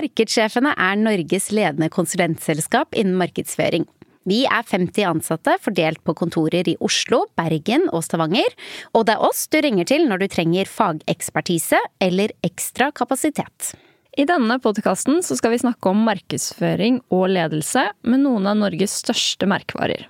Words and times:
Markedssjefene 0.00 0.70
er 0.80 0.96
Norges 0.96 1.50
ledende 1.52 1.90
konsulentselskap 1.92 2.96
innen 2.96 3.18
markedsføring. 3.20 3.84
Vi 4.28 4.38
er 4.48 4.64
50 4.64 5.04
ansatte 5.04 5.56
fordelt 5.60 6.00
på 6.06 6.14
kontorer 6.16 6.68
i 6.70 6.76
Oslo, 6.80 7.26
Bergen 7.36 7.84
og 7.92 8.06
Stavanger, 8.06 8.48
og 8.96 9.04
det 9.08 9.16
er 9.16 9.26
oss 9.26 9.42
du 9.52 9.58
ringer 9.60 9.88
til 9.90 10.06
når 10.08 10.22
du 10.22 10.26
trenger 10.32 10.70
fagekspertise 10.72 11.80
eller 12.00 12.32
ekstra 12.46 12.88
kapasitet. 12.96 13.74
I 14.16 14.24
denne 14.28 14.56
podkasten 14.62 15.20
skal 15.26 15.52
vi 15.52 15.60
snakke 15.66 15.92
om 15.92 16.00
markedsføring 16.08 17.02
og 17.12 17.28
ledelse 17.34 17.90
med 18.00 18.24
noen 18.24 18.48
av 18.48 18.56
Norges 18.62 18.96
største 19.02 19.48
merkevarer. 19.52 20.08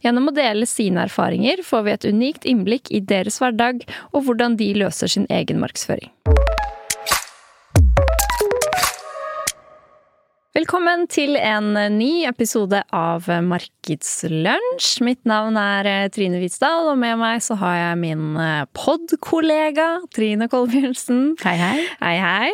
Gjennom 0.00 0.30
å 0.30 0.36
dele 0.36 0.68
sine 0.70 1.04
erfaringer 1.10 1.60
får 1.66 1.84
vi 1.84 1.96
et 1.98 2.08
unikt 2.08 2.48
innblikk 2.48 2.88
i 2.88 3.04
deres 3.04 3.42
hverdag 3.42 3.84
og 4.14 4.22
hvordan 4.24 4.56
de 4.56 4.72
løser 4.80 5.12
sin 5.12 5.28
egen 5.28 5.60
markedsføring. 5.60 6.12
Velkommen 10.56 11.02
til 11.12 11.34
en 11.36 11.74
ny 11.98 12.22
episode 12.24 12.78
av 12.96 13.26
Markedslunsj. 13.44 15.02
Mitt 15.04 15.20
navn 15.28 15.58
er 15.60 15.88
eh, 15.90 16.06
Trine 16.08 16.40
Hvitsdal, 16.40 16.88
og 16.94 16.96
med 16.96 17.18
meg 17.20 17.42
så 17.44 17.58
har 17.60 17.74
jeg 17.76 17.98
min 18.00 18.38
eh, 18.40 18.62
pod-kollega 18.72 19.98
Trine 20.16 20.48
Kolbjørnsen. 20.48 21.34
Hei, 21.44 21.58
hei. 21.60 21.84
Hei, 22.00 22.14
hei. 22.24 22.48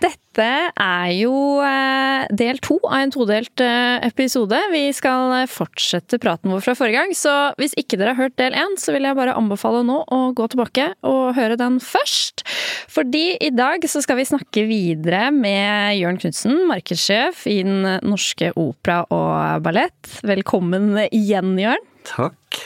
Dette 0.00 0.46
er 0.64 1.10
jo 1.12 1.34
eh, 1.60 2.24
del 2.32 2.56
to 2.64 2.78
av 2.88 3.02
en 3.02 3.12
todelt 3.12 3.60
episode. 3.60 4.56
Vi 4.72 4.86
skal 4.96 5.44
fortsette 5.52 6.22
praten 6.24 6.54
vår 6.54 6.64
fra 6.64 6.76
forrige 6.78 7.02
gang, 7.02 7.12
så 7.12 7.34
hvis 7.60 7.76
ikke 7.76 8.00
dere 8.00 8.16
har 8.16 8.30
hørt 8.30 8.38
del 8.40 8.56
én, 8.56 8.78
så 8.80 8.96
vil 8.96 9.04
jeg 9.04 9.18
bare 9.20 9.36
anbefale 9.36 9.84
nå 9.84 9.98
å 10.08 10.22
gå 10.32 10.48
tilbake 10.54 10.94
og 11.04 11.36
høre 11.36 11.60
den 11.60 11.82
først. 11.84 12.46
Fordi 12.88 13.36
i 13.44 13.52
dag 13.52 13.84
så 13.88 14.00
skal 14.00 14.22
vi 14.22 14.28
snakke 14.28 14.64
videre 14.72 15.28
med 15.36 16.00
Jørn 16.00 16.16
Knutsen, 16.24 16.62
markedssjef 16.72 17.41
Den 17.44 17.86
Norske 18.06 18.52
Opera 18.58 19.02
og 19.10 19.64
Ballett. 19.64 20.20
Velkommen 20.26 20.94
igjen, 21.08 21.56
Jørn. 21.60 21.88
Takk. 22.06 22.62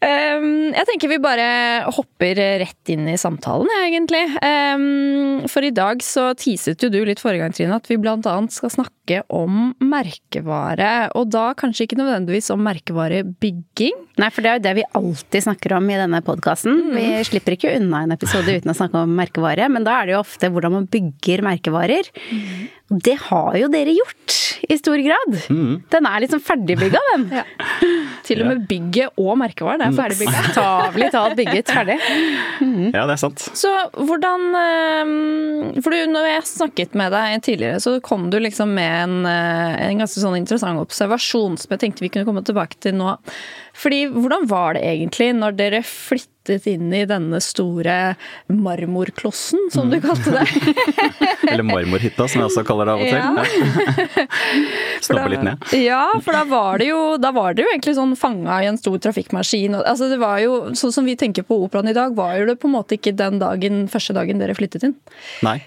Um, 0.00 0.70
jeg 0.72 0.86
tenker 0.88 1.10
vi 1.10 1.18
bare 1.20 1.46
hopper 1.92 2.38
rett 2.62 2.92
inn 2.92 3.04
i 3.12 3.18
samtalen, 3.20 3.68
egentlig. 3.84 4.22
Um, 4.40 5.42
for 5.50 5.66
i 5.66 5.72
dag 5.76 6.00
så 6.04 6.30
teaset 6.40 6.80
jo 6.80 6.88
du 6.88 7.02
litt 7.04 7.20
forrige 7.20 7.44
gang, 7.44 7.52
Trine, 7.52 7.76
at 7.76 7.90
vi 7.90 7.98
blant 8.00 8.24
annet 8.30 8.54
skal 8.54 8.72
snakke 8.72 9.20
om 9.28 9.74
merkevare. 9.84 11.10
Og 11.20 11.28
da 11.34 11.50
kanskje 11.58 11.84
ikke 11.84 12.00
nødvendigvis 12.00 12.48
om 12.54 12.64
merkevarebygging. 12.64 14.00
Nei, 14.20 14.32
for 14.32 14.40
det 14.40 14.50
er 14.50 14.56
jo 14.56 14.66
det 14.70 14.74
vi 14.80 14.88
alltid 15.02 15.48
snakker 15.50 15.76
om 15.76 15.92
i 15.92 16.00
denne 16.00 16.24
podkasten. 16.24 16.80
Mm. 16.88 16.96
Vi 16.96 17.06
slipper 17.28 17.58
ikke 17.58 17.76
unna 17.76 18.06
en 18.06 18.16
episode 18.16 18.56
uten 18.56 18.72
å 18.72 18.78
snakke 18.80 19.04
om 19.04 19.16
merkevare, 19.20 19.68
men 19.68 19.84
da 19.84 20.00
er 20.00 20.08
det 20.08 20.16
jo 20.16 20.24
ofte 20.24 20.48
hvordan 20.48 20.78
man 20.78 20.88
bygger 20.88 21.44
merkevarer. 21.44 22.08
Mm. 22.32 22.68
Det 22.90 23.14
har 23.28 23.54
jo 23.54 23.68
dere 23.70 23.92
gjort, 23.94 24.36
i 24.66 24.76
stor 24.78 24.98
grad. 24.98 25.36
Mm. 25.46 25.82
Den 25.92 26.06
er 26.10 26.22
liksom 26.24 26.40
ferdigbygga, 26.42 26.98
den. 27.12 27.26
ja. 27.38 27.44
Til 28.26 28.42
og 28.42 28.50
med 28.50 28.64
bygget 28.70 29.20
og 29.20 29.38
merkevaren 29.38 29.84
er 29.86 29.94
ferdigbygga. 29.94 30.40
Bokstavelig 30.48 31.10
talt 31.14 31.36
bygget 31.38 31.70
ferdig. 31.70 31.96
Mm. 32.58 32.90
Ja, 32.90 33.04
det 33.06 33.14
er 33.14 33.22
sant. 33.22 33.46
Så 33.56 33.70
hvordan 33.94 34.48
ehm, 34.58 35.14
For 35.78 35.94
du, 35.94 36.02
når 36.10 36.28
jeg 36.32 36.48
snakket 36.50 36.98
med 36.98 37.14
deg 37.14 37.38
tidligere, 37.46 37.78
så 37.82 37.94
kom 38.02 38.26
du 38.34 38.40
liksom 38.42 38.74
med 38.74 38.96
en, 39.04 39.16
eh, 39.30 39.78
en 39.86 40.02
ganske 40.02 40.22
sånn 40.22 40.40
interessant 40.40 40.82
observasjon 40.82 41.60
som 41.60 41.76
jeg 41.76 41.84
tenkte 41.84 42.04
vi 42.04 42.10
kunne 42.10 42.26
komme 42.26 42.42
tilbake 42.46 42.80
til 42.82 42.98
nå. 42.98 43.14
Fordi 43.80 44.04
hvordan 44.12 44.44
var 44.50 44.76
det 44.76 44.84
egentlig 44.84 45.30
når 45.38 45.56
dere 45.56 45.80
flyttet 45.86 46.66
inn 46.68 46.90
i 46.92 47.04
denne 47.08 47.38
store 47.44 47.96
marmorklossen, 48.52 49.70
som 49.72 49.88
mm. 49.88 49.94
du 49.94 49.98
kalte 50.04 50.34
det? 50.34 50.44
Eller 51.50 51.64
marmorhytta, 51.64 52.26
som 52.28 52.42
jeg 52.42 52.50
også 52.50 52.64
kaller 52.68 52.90
det 52.90 52.96
av 52.96 53.00
og 53.00 53.08
til. 53.08 53.18
Ja. 53.24 54.26
Snobbe 55.06 55.32
litt 55.32 55.46
ned. 55.48 55.66
Ja, 55.80 56.04
for 56.20 56.36
da 56.36 56.44
var 56.50 56.82
det 56.82 56.90
jo, 56.90 57.00
da 57.22 57.32
var 57.36 57.56
det 57.56 57.64
jo 57.64 57.72
egentlig 57.72 57.96
sånn 57.96 58.14
fanga 58.20 58.60
i 58.60 58.68
en 58.68 58.80
stor 58.80 59.00
trafikkmaskin. 59.08 59.78
Altså 59.80 60.10
det 60.12 60.20
var 60.20 60.38
jo, 60.44 60.58
Sånn 60.76 60.92
som 60.94 61.08
vi 61.08 61.16
tenker 61.18 61.44
på 61.46 61.56
operaen 61.64 61.88
i 61.90 61.96
dag, 61.96 62.12
var 62.16 62.36
jo 62.38 62.46
det 62.50 62.60
på 62.60 62.68
en 62.68 62.76
måte 62.76 62.96
ikke 62.98 63.16
den 63.16 63.40
dagen, 63.40 63.86
første 63.90 64.14
dagen 64.16 64.42
dere 64.42 64.56
flyttet 64.58 64.84
inn. 64.86 64.96
Nei. 65.46 65.58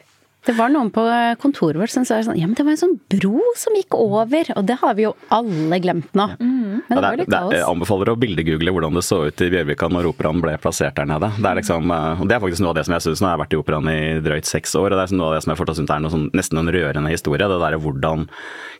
Det 0.43 0.55
var 0.57 0.71
noen 0.73 0.89
på 0.91 1.03
kontoret 1.39 1.79
vårt 1.79 1.93
som 1.93 2.03
sa 2.07 2.17
sånn 2.23 2.35
Ja, 2.39 2.49
men 2.49 2.57
det 2.57 2.65
var 2.67 2.75
en 2.75 2.81
sånn 2.81 2.97
bro 3.11 3.39
som 3.59 3.75
gikk 3.77 3.95
over. 3.95 4.49
Og 4.57 4.67
det 4.67 4.75
har 4.81 4.97
vi 4.97 5.05
jo 5.05 5.13
alle 5.31 5.79
glemt 5.83 6.11
nå. 6.17 6.27
Mm. 6.39 6.62
Men 6.93 7.03
det, 7.03 7.09
var 7.09 7.21
litt 7.21 7.31
kaos. 7.33 7.55
Jeg 7.55 7.67
anbefaler 7.67 8.11
å 8.13 8.17
bildegoogle 8.19 8.73
hvordan 8.75 8.97
det 8.97 9.05
så 9.05 9.19
ut 9.27 9.43
i 9.43 9.49
Bjørvika 9.53 9.89
når 9.91 10.09
operaen 10.11 10.43
ble 10.43 10.55
plassert 10.61 10.97
der 10.99 11.09
nede. 11.09 11.29
Det 11.37 11.49
er 11.49 11.59
liksom, 11.59 11.93
eh, 11.95 12.23
det 12.29 12.37
er 12.37 12.43
faktisk 12.43 12.63
noe 12.63 12.73
av 12.73 12.79
det 12.79 12.85
som 12.87 12.97
jeg 12.97 13.05
syns 13.07 13.23
Nå 13.23 13.29
har 13.29 13.35
jeg 13.35 13.43
vært 13.43 13.55
i 13.55 13.59
operaen 13.61 13.89
i 13.91 13.99
drøyt 14.25 14.49
seks 14.49 14.75
år, 14.79 14.93
og 14.93 14.99
det 14.99 15.05
er 15.05 15.15
noe 15.17 15.31
av 15.31 15.37
det 15.37 15.43
som 15.45 15.53
jeg 15.53 15.61
fortsatt 15.61 15.79
syns 15.81 15.93
er 15.95 16.09
sånn, 16.13 16.27
nesten 16.37 16.61
en 16.61 16.73
rørende 16.75 17.13
historie. 17.13 17.49
Det 17.49 17.59
derre 17.63 17.81
hvordan 17.83 18.27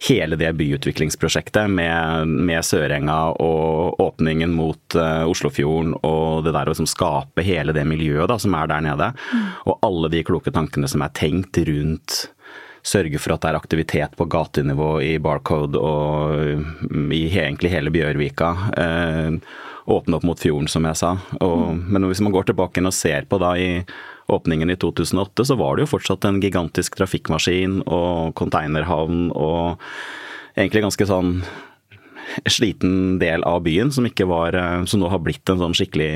hele 0.07 0.39
det 0.39 0.51
byutviklingsprosjektet 0.59 1.71
med, 1.71 2.33
med 2.49 2.67
Sørenga 2.67 3.19
og 3.43 4.01
åpningen 4.03 4.53
mot 4.55 4.97
uh, 4.99 5.23
Oslofjorden 5.29 5.95
og 6.01 6.43
det 6.45 6.53
der 6.55 6.67
å 6.67 6.73
liksom 6.73 6.89
skape 6.89 7.45
hele 7.45 7.75
det 7.75 7.85
miljøet 7.87 8.27
da, 8.31 8.39
som 8.41 8.55
er 8.57 8.69
der 8.71 8.83
nede, 8.83 9.11
mm. 9.15 9.49
og 9.71 9.87
alle 9.87 10.11
de 10.13 10.23
kloke 10.27 10.51
tankene 10.53 10.89
som 10.91 11.05
er 11.05 11.13
tenkt 11.15 11.61
rundt 11.69 12.25
sørge 12.83 13.19
for 13.21 13.35
at 13.35 13.43
det 13.43 13.51
er 13.51 13.59
aktivitet 13.59 14.15
på 14.19 14.27
gatenivå 14.29 14.97
i 15.03 15.13
Barcode 15.23 15.79
og 15.79 17.13
i 17.15 17.25
egentlig 17.31 17.71
hele 17.71 17.93
Bjørvika. 17.93 18.49
Eh, 18.77 19.37
åpne 19.93 20.19
opp 20.19 20.25
mot 20.27 20.39
fjorden, 20.39 20.69
som 20.71 20.85
jeg 20.87 20.99
sa. 20.99 21.13
Og, 21.39 21.73
mm. 21.75 21.83
Men 21.95 22.07
hvis 22.09 22.23
man 22.23 22.35
går 22.35 22.49
tilbake 22.49 22.83
og 22.83 22.95
ser 22.95 23.27
på 23.27 23.39
da 23.41 23.53
i 23.59 23.69
åpningen 24.31 24.71
i 24.71 24.77
2008, 24.79 25.47
så 25.49 25.57
var 25.59 25.75
det 25.75 25.85
jo 25.85 25.93
fortsatt 25.95 26.27
en 26.27 26.39
gigantisk 26.43 26.95
trafikkmaskin 26.99 27.81
og 27.83 28.33
konteinerhavn 28.39 29.29
og 29.35 29.83
egentlig 30.55 30.85
ganske 30.85 31.07
sånn 31.09 31.37
sliten 32.47 33.17
del 33.19 33.43
av 33.47 33.65
byen 33.65 33.91
som 33.91 34.07
ikke 34.07 34.25
var 34.29 34.55
eh, 34.55 34.85
Som 34.87 35.03
nå 35.03 35.09
har 35.11 35.19
blitt 35.23 35.49
en 35.51 35.59
sånn 35.59 35.75
skikkelig 35.75 36.11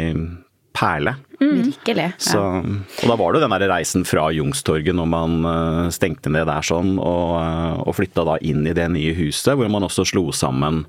perle. 0.78 1.18
Mm. 1.38 1.62
Virkelig. 1.68 2.08
Så, 2.18 2.42
og 2.42 3.06
da 3.06 3.16
var 3.20 3.34
det 3.34 3.40
jo 3.40 3.46
den 3.46 3.56
der 3.56 3.70
reisen 3.70 4.06
fra 4.10 4.28
Jungstorget 4.34 4.98
når 4.98 5.10
man 5.12 5.38
uh, 5.46 5.94
stengte 5.94 6.32
ned 6.34 6.50
der 6.50 6.66
sånn, 6.66 6.96
og, 6.98 7.38
uh, 7.38 7.82
og 7.86 7.98
flytta 8.00 8.26
da 8.26 8.38
inn 8.42 8.66
i 8.66 8.76
det 8.78 8.90
nye 8.94 9.14
huset, 9.18 9.54
hvor 9.54 9.70
man 9.70 9.86
også 9.86 10.08
slo 10.08 10.30
sammen 10.34 10.86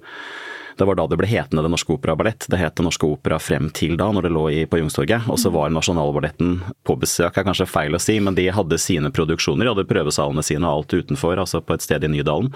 det 0.78 0.86
var 0.86 0.94
da 0.94 1.08
det 1.10 1.16
ble 1.18 1.26
hetende 1.26 1.64
Det 1.64 1.70
Norske 1.72 1.90
Opera 1.90 2.14
Ballett. 2.14 2.46
Det 2.46 2.58
het 2.60 2.76
Det 2.78 2.84
Norske 2.86 3.06
Opera 3.08 3.40
frem 3.42 3.66
til 3.74 3.96
da, 3.98 4.12
når 4.14 4.28
det 4.28 4.30
lå 4.30 4.44
i, 4.54 4.60
på 4.70 4.78
Jungstorget. 4.78 5.26
Og 5.26 5.40
så 5.42 5.50
var 5.50 5.72
Nasjonalballetten 5.74 6.60
på 6.86 6.94
besøk, 7.02 7.34
er 7.34 7.46
kanskje 7.48 7.66
feil 7.66 7.98
å 7.98 8.02
si, 8.02 8.20
men 8.22 8.38
de 8.38 8.46
hadde 8.54 8.78
sine 8.78 9.10
produksjoner. 9.10 9.66
De 9.66 9.72
hadde 9.74 9.88
prøvesalene 9.90 10.44
sine 10.46 10.70
og 10.70 10.84
alt 10.84 10.94
utenfor, 10.94 11.34
altså 11.34 11.64
på 11.66 11.74
et 11.74 11.82
sted 11.82 12.06
i 12.06 12.12
Nydalen 12.12 12.54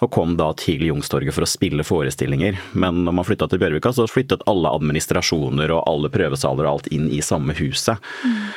og 0.00 0.10
kom 0.14 0.36
da 0.40 0.50
til 0.58 0.82
Youngstorget 0.88 1.36
for 1.36 1.44
å 1.44 1.50
spille 1.50 1.84
forestillinger. 1.86 2.58
Men 2.72 3.04
når 3.04 3.18
man 3.18 3.28
flytta 3.28 3.50
til 3.50 3.60
Bjørvika, 3.62 3.92
så 3.94 4.08
flyttet 4.10 4.44
alle 4.50 4.72
administrasjoner 4.80 5.72
og 5.76 5.84
alle 5.90 6.12
prøvesaler 6.12 6.66
og 6.66 6.72
alt 6.72 6.92
inn 6.94 7.10
i 7.12 7.22
samme 7.24 7.56
huset. 7.60 8.00
Mm. 8.24 8.50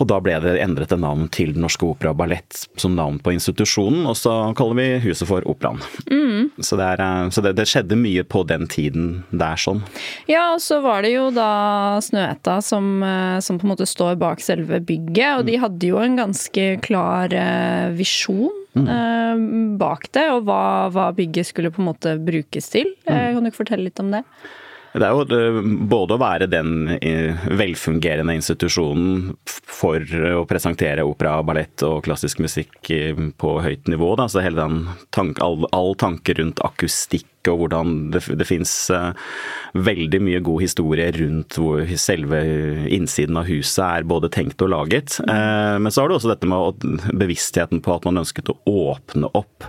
Og 0.00 0.08
da 0.08 0.18
ble 0.24 0.38
det 0.42 0.54
endret 0.62 0.92
et 0.94 1.00
navn 1.00 1.26
til 1.32 1.52
Den 1.54 1.64
Norske 1.66 1.84
Opera 1.86 2.12
og 2.14 2.20
Ballett 2.22 2.64
som 2.80 2.94
navn 2.96 3.18
på 3.22 3.34
institusjonen, 3.34 4.06
og 4.08 4.16
så 4.18 4.32
kaller 4.58 4.78
vi 4.78 4.86
huset 5.04 5.28
for 5.28 5.44
Operaen. 5.48 5.82
Mm. 6.08 6.48
Så, 6.58 6.78
det, 6.80 6.86
er, 6.94 7.02
eh, 7.04 7.28
så 7.34 7.44
det, 7.44 7.54
det, 7.58 7.68
skjedde 7.70 7.98
mye 8.00 8.24
på 8.24 8.44
den 8.48 8.66
tiden 8.72 9.10
der 9.30 9.60
sånn. 9.60 9.82
Ja, 10.30 10.54
og 10.56 10.62
så 10.64 10.80
var 10.84 11.04
det 11.04 11.12
jo 11.14 11.28
da 11.34 12.00
Snøhetta 12.02 12.58
som, 12.64 12.94
eh, 13.06 13.38
som 13.44 13.60
på 13.60 13.68
en 13.68 13.74
måte 13.74 13.88
står 13.88 14.18
bak 14.20 14.42
selve 14.44 14.80
bygget, 14.80 15.38
og 15.38 15.46
de 15.48 15.60
hadde 15.62 15.92
jo 15.92 16.00
en 16.02 16.18
ganske 16.24 16.66
klar 16.84 17.36
eh, 17.36 17.92
visjon 17.98 18.61
Mm. 18.78 18.88
Eh, 18.88 19.76
bak 19.78 20.08
det, 20.14 20.26
og 20.32 20.48
hva, 20.48 20.88
hva, 20.92 21.10
bygget 21.16 21.50
skulle 21.50 21.72
på 21.72 21.82
en 21.82 21.90
måte 21.90 22.16
brukes 22.22 22.72
til. 22.72 22.94
Mm. 23.06 23.14
Eh, 23.14 23.30
kan 23.34 23.40
du 23.44 23.52
ikke 23.52 23.64
fortelle 23.64 23.88
litt 23.90 24.02
om 24.02 24.12
det? 24.14 24.24
Det 24.92 25.06
er 25.08 25.16
jo 25.16 25.62
både 25.88 26.16
å 26.18 26.20
være 26.20 26.46
den 26.52 26.98
eh, 26.98 27.44
velfungerende 27.56 28.34
institusjonen 28.36 29.30
for 29.48 30.04
å 30.36 30.44
presentere 30.48 31.06
opera, 31.08 31.38
ballett 31.48 31.80
og 31.88 32.02
klassisk 32.04 32.42
musikk 32.44 32.90
på 33.40 33.54
høyt 33.64 33.88
nivå. 33.88 34.12
Da. 34.20 34.28
Så 34.28 34.44
hele 34.44 34.60
den 34.60 34.90
tank, 35.16 35.40
all, 35.44 35.64
all 35.72 35.96
tanke 35.96 36.36
rundt 36.36 36.60
akustikk 36.64 37.28
og 37.50 37.62
hvordan 37.62 37.96
det, 38.14 38.22
det 38.38 38.46
fins 38.48 38.72
uh, 38.94 39.10
veldig 39.74 40.20
mye 40.22 40.42
god 40.44 40.62
historie 40.64 41.08
rundt 41.16 41.58
hvor 41.58 41.82
selve 42.00 42.42
innsiden 42.92 43.40
av 43.40 43.50
huset 43.50 43.82
er 43.86 44.08
både 44.08 44.30
tenkt 44.32 44.62
og 44.64 44.72
laget. 44.74 45.18
Uh, 45.26 45.78
men 45.82 45.90
så 45.90 46.04
har 46.04 46.10
du 46.10 46.18
også 46.18 46.32
dette 46.32 46.48
med 46.50 46.86
bevisstheten 47.18 47.82
på 47.84 47.96
at 47.96 48.08
man 48.08 48.22
ønsket 48.22 48.52
å 48.52 48.58
åpne 48.68 49.32
opp 49.38 49.68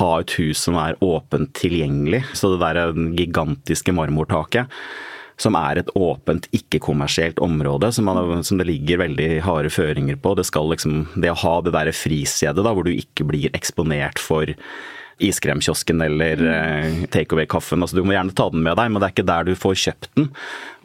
ha 0.00 0.12
et 0.20 0.36
hus 0.40 0.66
som 0.66 0.76
er 0.80 0.98
åpent 1.04 1.52
tilgjengelig. 1.56 2.24
Så 2.36 2.52
det 2.52 2.62
der 2.64 2.96
gigantiske 3.16 3.94
marmortaket 3.96 4.72
som 5.40 5.56
er 5.58 5.80
et 5.80 5.90
åpent, 5.98 6.46
ikke-kommersielt 6.56 7.40
område, 7.44 7.90
som, 7.92 8.08
man, 8.08 8.44
som, 8.46 8.56
det 8.60 8.68
ligger 8.70 9.02
veldig 9.04 9.30
harde 9.44 9.72
føringer 9.72 10.16
på. 10.20 10.32
Det, 10.38 10.46
liksom, 10.48 11.02
det 11.20 11.32
å 11.32 11.40
ha 11.42 11.56
det 11.64 11.74
derre 11.76 11.92
fristedet 11.96 12.64
hvor 12.64 12.86
du 12.86 12.94
ikke 12.94 13.26
blir 13.28 13.52
eksponert 13.56 14.22
for 14.22 14.48
iskremkiosken 15.18 16.00
eller 16.04 16.40
eh, 16.52 17.04
takeaway-kaffen. 17.12 17.80
Altså, 17.82 17.96
du 17.96 18.04
må 18.04 18.12
gjerne 18.12 18.34
ta 18.36 18.50
den 18.52 18.62
med 18.66 18.76
deg, 18.76 18.90
men 18.92 19.00
det 19.00 19.08
er 19.08 19.14
ikke 19.14 19.24
der 19.30 19.46
du 19.48 19.54
får 19.56 19.76
kjøpt 19.86 20.08
den. 20.18 20.26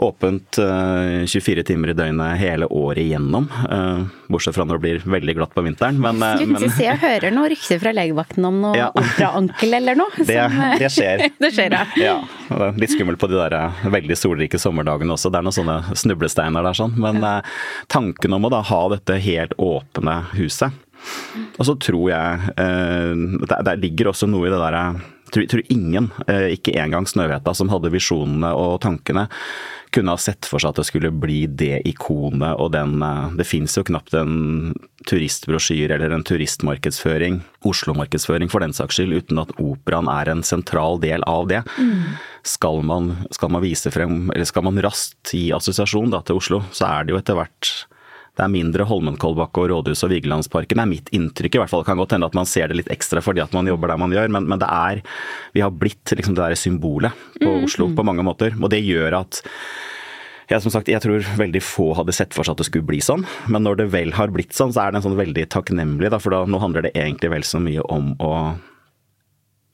Åpent 0.02 0.60
eh, 0.64 1.26
24 1.30 1.66
timer 1.68 1.92
i 1.92 1.96
døgnet 1.98 2.40
hele 2.40 2.70
året 2.72 3.02
igjennom. 3.04 3.50
Eh, 3.68 4.06
bortsett 4.32 4.56
fra 4.56 4.66
når 4.66 4.80
det 4.80 4.84
blir 4.86 5.04
veldig 5.18 5.36
glatt 5.38 5.56
på 5.58 5.64
vinteren. 5.66 6.00
Men, 6.02 6.22
eh, 6.24 6.46
men 6.48 6.64
Se, 6.72 6.86
jeg 6.88 7.02
hører 7.02 7.36
noen 7.36 7.52
rykter 7.52 7.82
fra 7.84 7.94
legevakten 7.96 8.48
om 8.48 8.62
noe 8.64 8.78
Ja. 8.80 8.88
operaankel 8.96 9.76
eller 9.82 10.00
noe. 10.00 10.14
det, 10.18 10.28
som, 10.32 10.60
eh, 10.64 10.78
det 10.80 10.92
skjer. 10.96 11.26
det 11.44 11.52
skjer, 11.58 11.76
ja. 11.76 11.84
Ja, 12.00 12.16
det 12.50 12.70
er 12.70 12.80
litt 12.86 12.96
skummelt 12.96 13.20
på 13.22 13.28
de 13.32 13.36
der 13.36 13.58
eh, 13.60 13.84
veldig 13.92 14.18
solrike 14.18 14.62
sommerdagene 14.62 15.18
også. 15.18 15.32
Det 15.34 15.42
er 15.42 15.48
noen 15.50 15.60
sånne 15.60 15.98
snublesteiner 16.00 16.64
der 16.66 16.80
sånn. 16.80 16.96
Men 17.02 17.20
tanken 17.92 18.34
om 18.34 18.48
å 18.48 18.52
da 18.54 18.62
ha 18.72 18.82
dette 18.96 19.20
helt 19.22 19.54
åpne 19.60 20.22
huset. 20.38 20.72
Og 21.58 21.66
så 21.68 21.76
tror 21.82 22.06
jeg 22.12 22.54
eh, 22.60 23.26
der, 23.50 23.82
ligger 23.82 24.12
også 24.12 24.30
noe 24.30 24.50
i 24.50 24.54
det 24.54 24.62
derre 24.62 24.86
tror, 25.32 25.46
tror 25.46 25.62
ingen, 25.72 26.10
eh, 26.28 26.52
ikke 26.56 26.76
engang 26.80 27.08
Snøhveta, 27.08 27.54
som 27.56 27.72
hadde 27.72 27.92
visjonene 27.94 28.52
og 28.58 28.82
tankene, 28.84 29.28
kunne 29.92 30.14
ha 30.14 30.20
sett 30.22 30.48
for 30.48 30.64
seg 30.64 30.72
at 30.72 30.80
det 30.80 30.88
skulle 30.88 31.12
bli 31.12 31.42
det 31.48 31.82
ikonet 31.90 32.56
og 32.64 32.72
den 32.76 33.02
eh, 33.04 33.34
Det 33.40 33.48
fins 33.48 33.76
jo 33.78 33.84
knapt 33.88 34.16
en 34.16 34.74
turistbrosjyre 35.08 35.98
eller 35.98 36.14
en 36.16 36.26
turistmarkedsføring, 36.28 37.42
Oslo-markedsføring 37.68 38.52
for 38.52 38.64
den 38.64 38.76
saks 38.76 39.00
skyld, 39.00 39.16
uten 39.24 39.42
at 39.42 39.56
operaen 39.58 40.12
er 40.12 40.32
en 40.32 40.44
sentral 40.46 41.02
del 41.02 41.26
av 41.28 41.48
det. 41.50 41.64
Skal, 42.48 42.84
man, 42.86 43.16
skal 43.34 43.52
man 43.54 43.64
vise 43.66 43.92
frem, 43.94 44.30
eller 44.34 44.48
skal 44.50 44.66
man 44.68 44.78
raskt 44.84 45.34
gi 45.34 45.50
assosiasjon 45.56 46.14
da, 46.14 46.22
til 46.26 46.38
Oslo, 46.38 46.62
så 46.74 46.88
er 46.90 47.08
det 47.08 47.16
jo 47.16 47.22
etter 47.22 47.40
hvert 47.40 47.74
det 48.42 48.48
er 48.48 48.56
mindre 48.56 48.88
Holmenkollbakke 48.90 49.62
og 49.62 49.68
rådhus 49.70 50.02
og 50.08 50.10
Vigelandsparken, 50.16 50.80
er 50.82 50.90
mitt 50.90 51.12
inntrykk. 51.14 51.60
i 51.60 51.62
hvert 51.62 51.70
fall. 51.70 51.84
Det 51.84 51.92
kan 51.92 52.00
godt 52.02 52.16
hende 52.16 52.26
at 52.32 52.38
man 52.38 52.50
ser 52.50 52.72
det 52.72 52.80
litt 52.80 52.90
ekstra 52.90 53.22
fordi 53.22 53.44
at 53.44 53.54
man 53.54 53.70
jobber 53.70 53.92
der 53.92 54.02
man 54.02 54.16
gjør, 54.16 54.32
men, 54.34 54.48
men 54.50 54.62
det 54.62 54.70
er 54.72 55.04
Vi 55.54 55.62
har 55.62 55.70
blitt 55.70 56.10
liksom 56.16 56.34
det 56.34 56.42
der 56.42 56.58
symbolet 56.58 57.14
på 57.38 57.54
Oslo 57.68 57.92
på 57.94 58.06
mange 58.08 58.26
måter. 58.26 58.56
Og 58.58 58.72
det 58.74 58.82
gjør 58.82 59.20
at 59.20 59.44
jeg, 60.50 60.64
som 60.66 60.74
sagt, 60.74 60.90
jeg 60.90 61.00
tror 61.04 61.22
veldig 61.38 61.62
få 61.64 61.92
hadde 61.96 62.16
sett 62.18 62.34
for 62.34 62.44
seg 62.44 62.58
at 62.58 62.64
det 62.64 62.68
skulle 62.68 62.88
bli 62.90 62.98
sånn, 63.04 63.22
men 63.48 63.64
når 63.64 63.78
det 63.80 63.86
vel 63.94 64.10
har 64.18 64.34
blitt 64.34 64.58
sånn, 64.58 64.74
så 64.74 64.84
er 64.84 64.92
det 64.92 65.00
en 65.00 65.06
sånn 65.06 65.20
veldig 65.20 65.46
takknemlig, 65.54 66.10
da, 66.12 66.20
for 66.20 66.34
da, 66.34 66.42
nå 66.50 66.60
handler 66.60 66.84
det 66.88 66.92
egentlig 66.98 67.30
vel 67.32 67.46
så 67.48 67.62
mye 67.64 67.86
om 67.94 68.12
å 68.20 68.34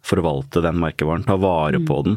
forvalte 0.07 0.61
den 0.63 0.77
merkevaren, 0.79 1.25
ta 1.27 1.35
vare 1.39 1.81
på 1.83 1.97
den. 2.05 2.13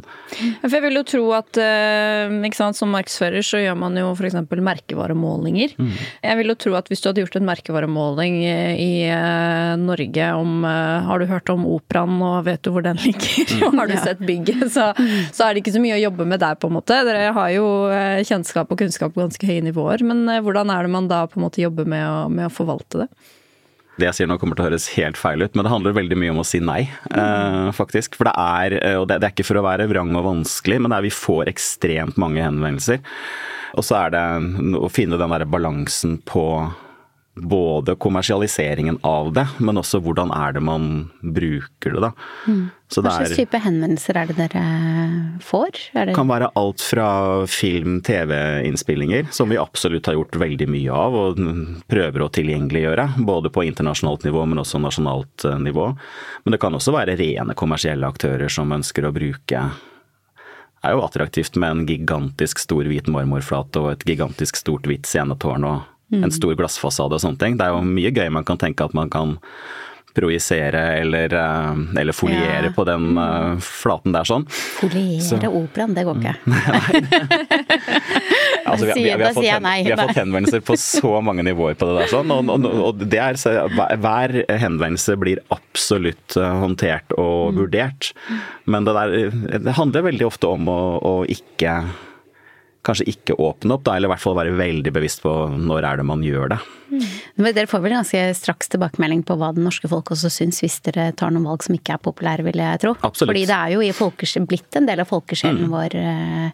For 0.63 0.77
jeg 0.79 0.85
vil 0.85 0.99
jo 1.01 1.03
tro 1.11 1.23
at 1.35 1.59
eh, 1.59 2.31
ikke 2.47 2.59
sant, 2.61 2.79
som 2.79 2.93
markedsfører 2.95 3.43
så 3.47 3.59
gjør 3.65 3.77
man 3.81 3.99
jo 3.99 4.13
f.eks. 4.15 4.37
merkevaremålinger. 4.71 5.75
Jeg 6.23 6.39
vil 6.39 6.53
jo 6.53 6.57
tro 6.63 6.75
at 6.79 6.89
hvis 6.91 7.03
du 7.03 7.09
hadde 7.11 7.25
gjort 7.25 7.39
en 7.41 7.49
merkevaremåling 7.49 8.37
eh, 8.47 8.75
i 8.79 8.91
eh, 9.11 9.75
Norge 9.81 10.29
om 10.39 10.63
Har 10.65 11.19
du 11.23 11.27
hørt 11.31 11.51
om 11.53 11.65
operaen 11.71 12.17
og 12.23 12.45
vet 12.47 12.63
du 12.67 12.71
hvor 12.75 12.87
den 12.87 12.99
ligger, 13.03 13.29
Mm. 13.51 13.77
har 13.81 13.87
du 13.91 13.95
Ja. 13.95 14.03
sett 14.05 14.21
bygget, 14.23 14.63
så, 14.73 14.91
så 15.35 15.45
er 15.49 15.55
det 15.55 15.63
ikke 15.65 15.75
så 15.75 15.81
mye 15.83 15.97
å 15.99 16.03
jobbe 16.05 16.25
med 16.29 16.41
der, 16.43 16.55
på 16.61 16.69
en 16.71 16.77
måte. 16.79 16.97
Dere 17.07 17.33
har 17.35 17.51
jo 17.53 17.67
kjennskap 18.27 18.71
og 18.73 18.79
kunnskap 18.81 19.13
på 19.15 19.23
ganske 19.25 19.47
høye 19.49 19.65
nivåer, 19.67 20.03
men 20.07 20.23
hvordan 20.45 20.71
er 20.73 20.87
det 20.87 20.93
man 20.95 21.09
da 21.11 21.25
på 21.31 21.41
en 21.41 21.45
måte 21.49 21.63
jobber 21.63 21.89
med 21.89 22.05
å, 22.07 22.29
med 22.33 22.47
å 22.49 22.53
forvalte 22.55 23.03
det? 23.05 23.09
Det 23.99 24.07
jeg 24.07 24.17
sier 24.21 24.31
nå 24.31 24.37
kommer 24.41 24.57
til 24.57 24.65
å 24.65 24.69
høres 24.71 24.89
helt 24.95 25.19
feil 25.21 25.43
ut, 25.43 25.57
men 25.57 25.67
det 25.67 25.73
handler 25.73 25.97
veldig 25.97 26.19
mye 26.23 26.35
om 26.35 26.43
å 26.43 26.47
si 26.47 26.61
nei, 26.63 26.83
eh, 27.11 27.71
faktisk. 27.77 28.15
For 28.17 28.31
det 28.31 28.35
er, 28.39 28.77
eh, 28.81 28.99
og 29.01 29.09
det, 29.11 29.19
det 29.21 29.29
er 29.29 29.35
ikke 29.35 29.49
for 29.51 29.61
å 29.61 29.67
være 29.67 29.89
vrang 29.91 30.15
og 30.17 30.29
vanskelig, 30.29 30.79
men 30.81 30.93
det 30.93 31.01
er 31.01 31.09
vi 31.09 31.15
får 31.15 31.51
ekstremt 31.53 32.21
mange 32.21 32.45
henvendelser. 32.45 33.03
Og 33.79 33.87
så 33.87 33.99
er 34.01 34.15
det 34.15 34.23
å 34.79 34.89
finne 34.91 35.19
den 35.21 35.35
derre 35.35 35.49
balansen 35.51 36.17
på 36.27 36.45
både 37.43 37.95
kommersialiseringen 38.01 38.99
av 39.07 39.33
det, 39.37 39.47
men 39.59 39.81
også 39.81 40.01
hvordan 40.05 40.33
er 40.35 40.55
det 40.57 40.63
man 40.65 40.87
bruker 41.21 41.97
det, 41.97 42.11
da. 42.11 42.13
Så 42.91 43.05
Hva 43.05 43.13
slags 43.15 43.37
type 43.39 43.59
henvendelser 43.63 44.19
er 44.19 44.31
det 44.31 44.37
dere 44.39 44.63
får? 45.47 45.77
Det, 45.95 46.15
kan 46.17 46.31
være 46.31 46.49
alt 46.59 46.83
fra 46.83 47.11
film, 47.51 48.01
TV-innspillinger, 48.07 49.29
som 49.31 49.53
vi 49.53 49.61
absolutt 49.63 50.11
har 50.11 50.19
gjort 50.19 50.41
veldig 50.43 50.67
mye 50.71 50.97
av 51.05 51.19
og 51.21 51.45
prøver 51.91 52.25
å 52.25 52.33
tilgjengeliggjøre. 52.35 53.07
Både 53.29 53.53
på 53.55 53.63
internasjonalt 53.69 54.27
nivå, 54.27 54.43
men 54.51 54.65
også 54.65 54.83
nasjonalt 54.83 55.47
eh, 55.47 55.61
nivå. 55.63 55.93
Men 56.43 56.57
det 56.57 56.61
kan 56.63 56.75
også 56.75 56.97
være 56.97 57.15
rene 57.21 57.55
kommersielle 57.55 58.11
aktører 58.11 58.51
som 58.51 58.75
ønsker 58.75 59.07
å 59.07 59.15
bruke 59.15 59.71
det 60.81 60.89
er 60.89 60.95
jo 60.97 61.03
attraktivt 61.05 61.59
med 61.61 61.75
en 61.75 61.81
gigantisk 61.85 62.63
stor 62.63 62.89
hvit 62.89 63.09
marmorflate 63.13 63.83
og 63.83 63.91
et 63.93 64.05
gigantisk 64.09 64.57
stort 64.57 64.87
hvitt 64.89 65.05
scenetårn 65.05 65.67
og 65.69 65.83
en 66.13 66.31
stor 66.35 66.55
glassfasade 66.59 67.15
og 67.15 67.21
sånne 67.23 67.39
ting. 67.39 67.57
Det 67.61 67.67
er 67.69 67.77
jo 67.77 67.83
mye 67.87 68.11
gøy 68.11 68.29
man 68.35 68.45
kan 68.49 68.59
tenke 68.59 68.83
at 68.85 68.95
man 68.95 69.09
kan 69.13 69.37
projisere 70.11 70.81
eller, 70.99 71.31
eh, 71.39 71.75
eller 72.01 72.13
foliere 72.13 72.65
Ja. 72.67 72.71
på 72.75 72.83
den 72.85 73.15
uh, 73.17 73.55
flaten 73.63 74.11
der 74.13 74.25
sånn. 74.27 74.43
Foliere 74.51 75.49
operaen, 75.55 75.95
det 75.95 76.03
går 76.09 76.19
ikke. 76.19 76.35
Altså, 78.71 78.87
vi, 78.87 78.93
vi, 79.03 79.05
vi, 79.05 79.11
har 79.25 79.33
fått, 79.35 79.45
vi 79.45 79.91
har 79.91 79.97
fått 80.09 80.17
henvendelser 80.21 80.61
på 80.63 80.77
så 80.79 81.17
mange 81.25 81.43
nivåer 81.47 81.75
på 81.79 81.87
det 81.89 81.95
der. 82.03 82.09
Sånn, 82.13 82.31
og, 82.31 82.51
og, 82.53 82.67
og 82.91 83.01
det 83.11 83.19
er, 83.19 83.35
så 83.41 83.55
hver 83.71 84.35
henvendelse 84.61 85.17
blir 85.19 85.41
absolutt 85.55 86.37
eh, 86.39 86.53
håndtert 86.65 87.07
Mm. 87.11 87.19
og 87.25 87.55
vurdert. 87.57 88.11
Men 88.71 88.85
det, 88.87 88.93
der, 88.95 89.09
det 89.65 89.73
handler 89.77 90.05
veldig 90.07 90.27
ofte 90.29 90.47
om 90.51 90.69
å, 90.71 90.79
å 91.03 91.13
ikke 91.31 91.73
Kanskje 92.87 93.05
ikke 93.13 93.35
åpne 93.37 93.75
opp, 93.77 93.83
da, 93.85 93.95
eller 93.99 94.09
i 94.09 94.13
hvert 94.15 94.23
fall 94.25 94.39
være 94.39 94.55
veldig 94.57 94.93
bevisst 94.97 95.21
på 95.21 95.33
når 95.53 95.85
er 95.85 95.99
det 96.01 96.05
man 96.09 96.23
gjør 96.25 96.55
det. 96.55 96.59
Men 97.37 97.53
dere 97.55 97.69
får 97.71 97.83
vel 97.85 97.93
ganske 97.93 98.21
straks 98.35 98.71
tilbakemelding 98.73 99.21
på 99.29 99.37
hva 99.39 99.51
det 99.55 99.63
norske 99.63 99.87
folk 99.93 100.09
også 100.15 100.31
syns, 100.33 100.63
hvis 100.65 100.79
dere 100.89 101.11
tar 101.15 101.31
noen 101.31 101.45
valg 101.47 101.63
som 101.63 101.77
ikke 101.77 101.95
er 101.99 102.01
populære, 102.03 102.43
vil 102.49 102.59
jeg 102.59 102.81
tro. 102.83 102.95
Absolutt. 103.05 103.31
Fordi 103.35 103.45
det 103.47 103.59
er 103.59 103.75
jo 103.77 103.85
i 103.85 103.93
folkes- 103.95 104.33
blitt 104.49 104.79
en 104.81 104.89
del 104.89 105.05
av 105.05 105.11
folkesjelen 105.13 105.69
Mm. 105.69 105.71
vår 105.77 105.95
eh, 106.01 106.51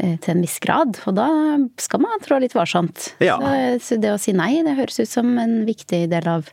eh, 0.00 0.16
til 0.24 0.32
en 0.34 0.40
viss 0.42 0.58
grad, 0.64 0.96
og 1.06 1.14
da 1.20 1.28
skal 1.76 2.00
man 2.00 2.24
trå 2.24 2.40
litt 2.40 2.56
varsomt. 2.56 3.12
Ja. 3.20 3.36
Så, 3.38 3.84
så 3.84 4.00
det 4.00 4.10
å 4.16 4.18
si 4.18 4.32
nei, 4.32 4.62
det 4.64 4.74
høres 4.80 4.98
ut 4.98 5.12
som 5.12 5.36
en 5.38 5.58
viktig 5.68 6.06
del 6.10 6.26
av, 6.26 6.48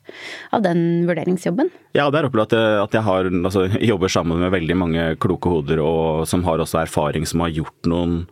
av 0.51 0.61
den 0.67 1.07
vurderingsjobben. 1.07 1.71
Ja, 1.95 2.09
det 2.11 2.19
er 2.19 2.27
opplevd 2.29 2.51
at 2.51 2.59
jeg, 2.59 2.79
at 2.83 2.93
jeg 2.99 3.07
har, 3.07 3.31
altså, 3.31 3.65
jobber 3.79 4.11
sammen 4.11 4.43
med 4.43 4.51
veldig 4.53 4.77
mange 4.83 5.09
kloke 5.23 5.49
hoder 5.49 5.79
og 5.79 6.27
som 6.27 6.43
har 6.43 6.59
også 6.59 6.83
erfaring, 6.83 7.25
som 7.25 7.39
har 7.45 7.55
gjort 7.55 7.87
noen 7.89 8.25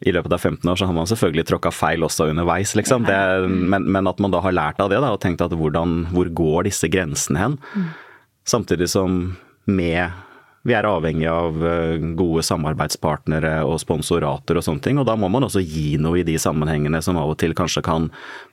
i 0.00 0.14
løpet 0.16 0.32
av 0.32 0.40
15 0.40 0.70
år 0.70 0.78
så 0.80 0.88
har 0.88 0.96
man 0.96 1.08
selvfølgelig 1.10 1.44
tråkka 1.50 1.72
feil 1.74 2.06
også 2.06 2.30
underveis, 2.32 2.72
liksom. 2.78 3.04
Det, 3.08 3.18
men, 3.48 3.84
men 3.84 4.08
at 4.08 4.22
man 4.22 4.32
da 4.32 4.40
har 4.40 4.56
lært 4.56 4.80
av 4.80 4.88
det 4.92 5.02
da, 5.02 5.12
og 5.12 5.20
tenkt 5.20 5.44
at 5.44 5.52
hvordan, 5.52 6.06
hvor 6.14 6.30
går 6.40 6.70
disse 6.70 6.88
grensene 6.88 7.42
hen? 7.42 7.58
Samtidig 8.48 8.88
som 8.92 9.20
med 9.68 10.08
vi 10.68 10.74
er 10.76 10.84
avhengig 10.84 11.24
av 11.30 11.62
eh, 11.64 12.02
gode 12.18 12.42
samarbeidspartnere 12.44 13.62
og 13.64 13.78
sponsorater 13.80 14.58
og 14.60 14.64
sånne 14.66 14.84
ting, 14.84 14.98
og 15.00 15.06
da 15.08 15.14
må 15.16 15.30
man 15.32 15.46
også 15.46 15.62
gi 15.64 15.94
noe 16.00 16.20
i 16.20 16.26
de 16.26 16.36
sammenhengene 16.40 17.00
som 17.04 17.16
av 17.20 17.32
og 17.32 17.38
til 17.40 17.56
kanskje 17.56 17.84
kan 17.86 18.10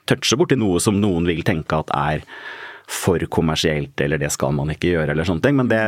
touche 0.07 0.39
borti 0.39 0.55
noe 0.59 0.79
som 0.83 1.01
noen 1.01 1.27
vil 1.27 1.43
tenke 1.47 1.81
at 1.83 1.91
er 1.95 2.23
for 2.87 3.19
kommersielt, 3.27 3.99
eller 3.99 4.19
det 4.21 4.29
skal 4.31 4.53
man 4.55 4.71
ikke 4.71 4.93
gjøre, 4.93 5.11
eller 5.11 5.27
sånne 5.27 5.43
ting. 5.43 5.57
Men 5.59 5.67
det, 5.67 5.81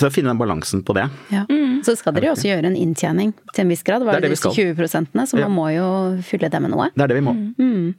så 0.00 0.10
finne 0.10 0.32
den 0.32 0.40
balansen 0.40 0.82
på 0.82 0.96
det. 0.98 1.06
Ja. 1.30 1.44
Så 1.84 1.94
skal 2.00 2.14
dere 2.16 2.30
jo 2.30 2.34
også 2.34 2.48
gjøre 2.48 2.70
en 2.72 2.78
inntjening 2.80 3.34
til 3.52 3.64
en 3.66 3.72
viss 3.74 3.84
grad. 3.86 4.02
Var 4.06 4.18
Det 4.18 4.26
det 4.28 4.30
disse 4.34 4.46
skal. 4.48 4.56
20 4.56 4.74
prosentene, 4.78 5.26
så 5.28 5.38
Ja. 5.38 5.46
man 5.48 5.56
må 5.58 5.66
jo 5.74 5.88
fylle 6.24 6.48
det 6.50 6.60
med 6.64 6.72
noe. 6.72 6.88
Det 6.94 7.04
er 7.04 7.12
det 7.12 7.18
vi 7.20 7.26
må. 7.26 7.34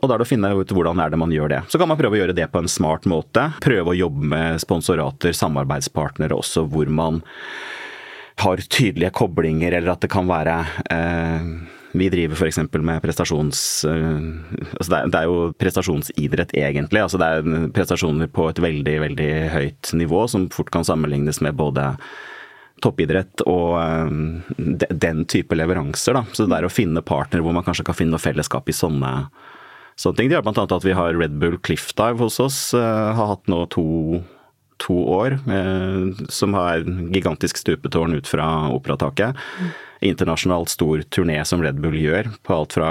Og 0.01 0.09
da 0.09 0.15
er 0.15 0.17
det 0.23 0.27
å 0.27 0.31
finne 0.33 0.51
ut 0.57 0.67
hvordan 0.75 0.99
er 1.05 1.09
det 1.13 1.19
man 1.21 1.31
gjør 1.31 1.49
det. 1.55 1.61
Så 1.69 1.77
kan 1.79 1.87
man 1.87 1.97
prøve 1.97 2.17
å 2.17 2.21
gjøre 2.23 2.35
det 2.35 2.49
på 2.51 2.59
en 2.63 2.67
smart 2.71 3.05
måte. 3.05 3.47
Prøve 3.61 3.93
å 3.93 3.97
jobbe 3.97 4.23
med 4.35 4.59
sponsorater, 4.63 5.31
samarbeidspartnere 5.37 6.35
også, 6.35 6.65
hvor 6.69 6.89
man 6.89 7.21
har 8.37 8.57
tydelige 8.57 9.11
koblinger, 9.15 9.71
eller 9.77 9.93
at 9.93 10.01
det 10.03 10.09
kan 10.11 10.27
være 10.27 10.57
eh, 10.91 11.45
vi 11.95 12.09
driver 12.11 12.35
f.eks. 12.35 12.57
med 12.83 13.01
prestasjons... 13.01 13.85
eh, 13.87 14.75
altså 14.75 14.89
det, 14.91 14.97
er, 14.99 15.07
det 15.13 15.19
er 15.21 15.29
jo 15.29 15.53
prestasjonsidrett, 15.55 16.51
egentlig. 16.59 16.99
Altså 17.05 17.17
det 17.21 17.29
er 17.31 17.69
prestasjoner 17.71 18.27
på 18.27 18.49
et 18.51 18.59
veldig, 18.59 18.95
veldig 19.05 19.29
høyt 19.53 19.93
nivå, 19.95 20.25
som 20.27 20.49
fort 20.51 20.71
kan 20.75 20.83
sammenlignes 20.83 21.39
med 21.45 21.55
både 21.55 21.93
toppidrett 22.83 23.41
og 23.47 23.77
eh, 23.79 24.09
de- 24.57 24.91
den 24.91 25.25
type 25.31 25.55
leveranser. 25.55 26.13
Da. 26.19 26.25
Så 26.35 26.47
det 26.49 26.57
er 26.59 26.67
å 26.67 26.73
finne 26.73 27.01
partner 27.05 27.41
hvor 27.45 27.53
man 27.55 27.63
kanskje 27.65 27.85
kan 27.87 27.95
finne 27.97 28.15
noe 28.17 28.23
fellesskap 28.23 28.67
i 28.69 28.75
sånne, 28.75 29.13
sånne 29.95 30.17
ting. 30.19 30.29
Det 30.29 30.37
gjør 30.39 30.47
bl.a. 30.49 30.65
at 30.75 30.83
vi 30.87 30.95
har 30.97 31.15
Red 31.17 31.39
Bull 31.39 31.57
Cliff 31.63 31.91
Dive 31.95 32.19
hos 32.25 32.39
oss. 32.43 32.59
eh, 32.73 33.13
har 33.15 33.31
hatt 33.35 33.47
nå 33.51 33.61
to, 33.73 33.85
to 34.83 34.93
år, 35.15 35.37
eh, 35.47 36.27
som 36.29 36.53
har 36.57 36.83
gigantisk 37.15 37.57
stupetårn 37.63 38.17
ut 38.19 38.27
fra 38.27 38.49
operataket. 38.75 39.35
Internasjonalt 40.05 40.69
stor 40.69 40.99
turné 41.09 41.39
som 41.47 41.61
Red 41.63 41.79
Bull 41.81 41.95
gjør, 41.97 42.27
på 42.43 42.53
alt 42.53 42.75
fra 42.75 42.89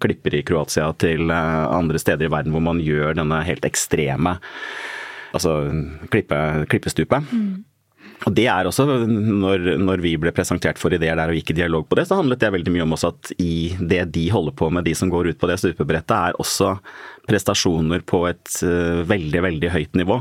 klipper 0.00 0.36
i 0.38 0.44
Kroatia 0.46 0.92
til 0.96 1.28
eh, 1.34 1.64
andre 1.74 1.98
steder 1.98 2.30
i 2.30 2.32
verden 2.32 2.54
hvor 2.54 2.62
man 2.64 2.78
gjør 2.80 3.18
denne 3.18 3.42
helt 3.44 3.66
ekstreme 3.66 4.38
Altså 5.34 5.50
klippe, 6.08 6.38
klippestupet. 6.72 7.26
Og 8.26 8.34
det 8.34 8.48
er 8.50 8.66
også, 8.66 8.84
når, 9.06 9.76
når, 9.78 10.02
vi 10.02 10.14
ble 10.20 10.32
presentert 10.34 10.80
for 10.80 10.94
ideer 10.94 11.18
der 11.18 11.30
og 11.30 11.38
gikk 11.38 11.52
i 11.52 11.58
dialog 11.60 11.86
på 11.88 11.98
det, 11.98 12.08
så 12.08 12.18
handlet 12.18 12.40
det 12.42 12.50
veldig 12.54 12.74
mye 12.74 12.86
om 12.86 12.96
også 12.96 13.12
at 13.12 13.30
i 13.38 13.76
det 13.78 14.02
de 14.16 14.24
holder 14.34 14.56
på 14.58 14.70
med, 14.74 14.88
de 14.88 14.94
som 14.98 15.12
går 15.12 15.30
ut 15.30 15.38
på 15.38 15.50
det 15.50 15.58
stupebrettet, 15.62 16.16
er 16.16 16.40
også 16.42 16.74
prestasjoner 17.28 18.02
på 18.08 18.22
et 18.30 18.58
uh, 18.64 19.04
veldig, 19.06 19.42
veldig 19.44 19.70
høyt 19.74 19.98
nivå. 20.00 20.18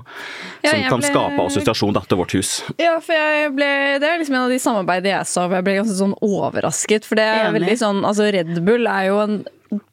Ja, 0.65 0.73
som 0.73 0.85
kan 0.91 1.03
ble... 1.03 1.11
skape 1.11 1.45
assosiasjon 1.47 1.95
da, 1.95 2.03
til 2.05 2.21
vårt 2.21 2.35
hus. 2.37 2.53
Ja, 2.81 2.97
for 3.03 3.15
jeg 3.15 3.53
ble, 3.57 3.69
det 4.03 4.09
er 4.09 4.21
liksom 4.21 4.37
en 4.37 4.45
av 4.45 4.53
de 4.53 4.61
samarbeidene 4.61 5.13
jeg 5.15 5.31
sa, 5.31 5.47
hvor 5.47 5.57
jeg 5.57 5.67
ble 5.67 5.77
ganske 5.79 5.97
sånn 5.97 6.17
overrasket. 6.27 7.07
For 7.07 7.19
det 7.19 7.27
er 7.31 7.47
Enig. 7.47 7.61
veldig 7.61 7.77
sånn, 7.81 8.03
altså 8.07 8.27
Red 8.35 8.59
Bull 8.67 8.89
er 8.91 9.07
jo 9.09 9.21
en 9.23 9.39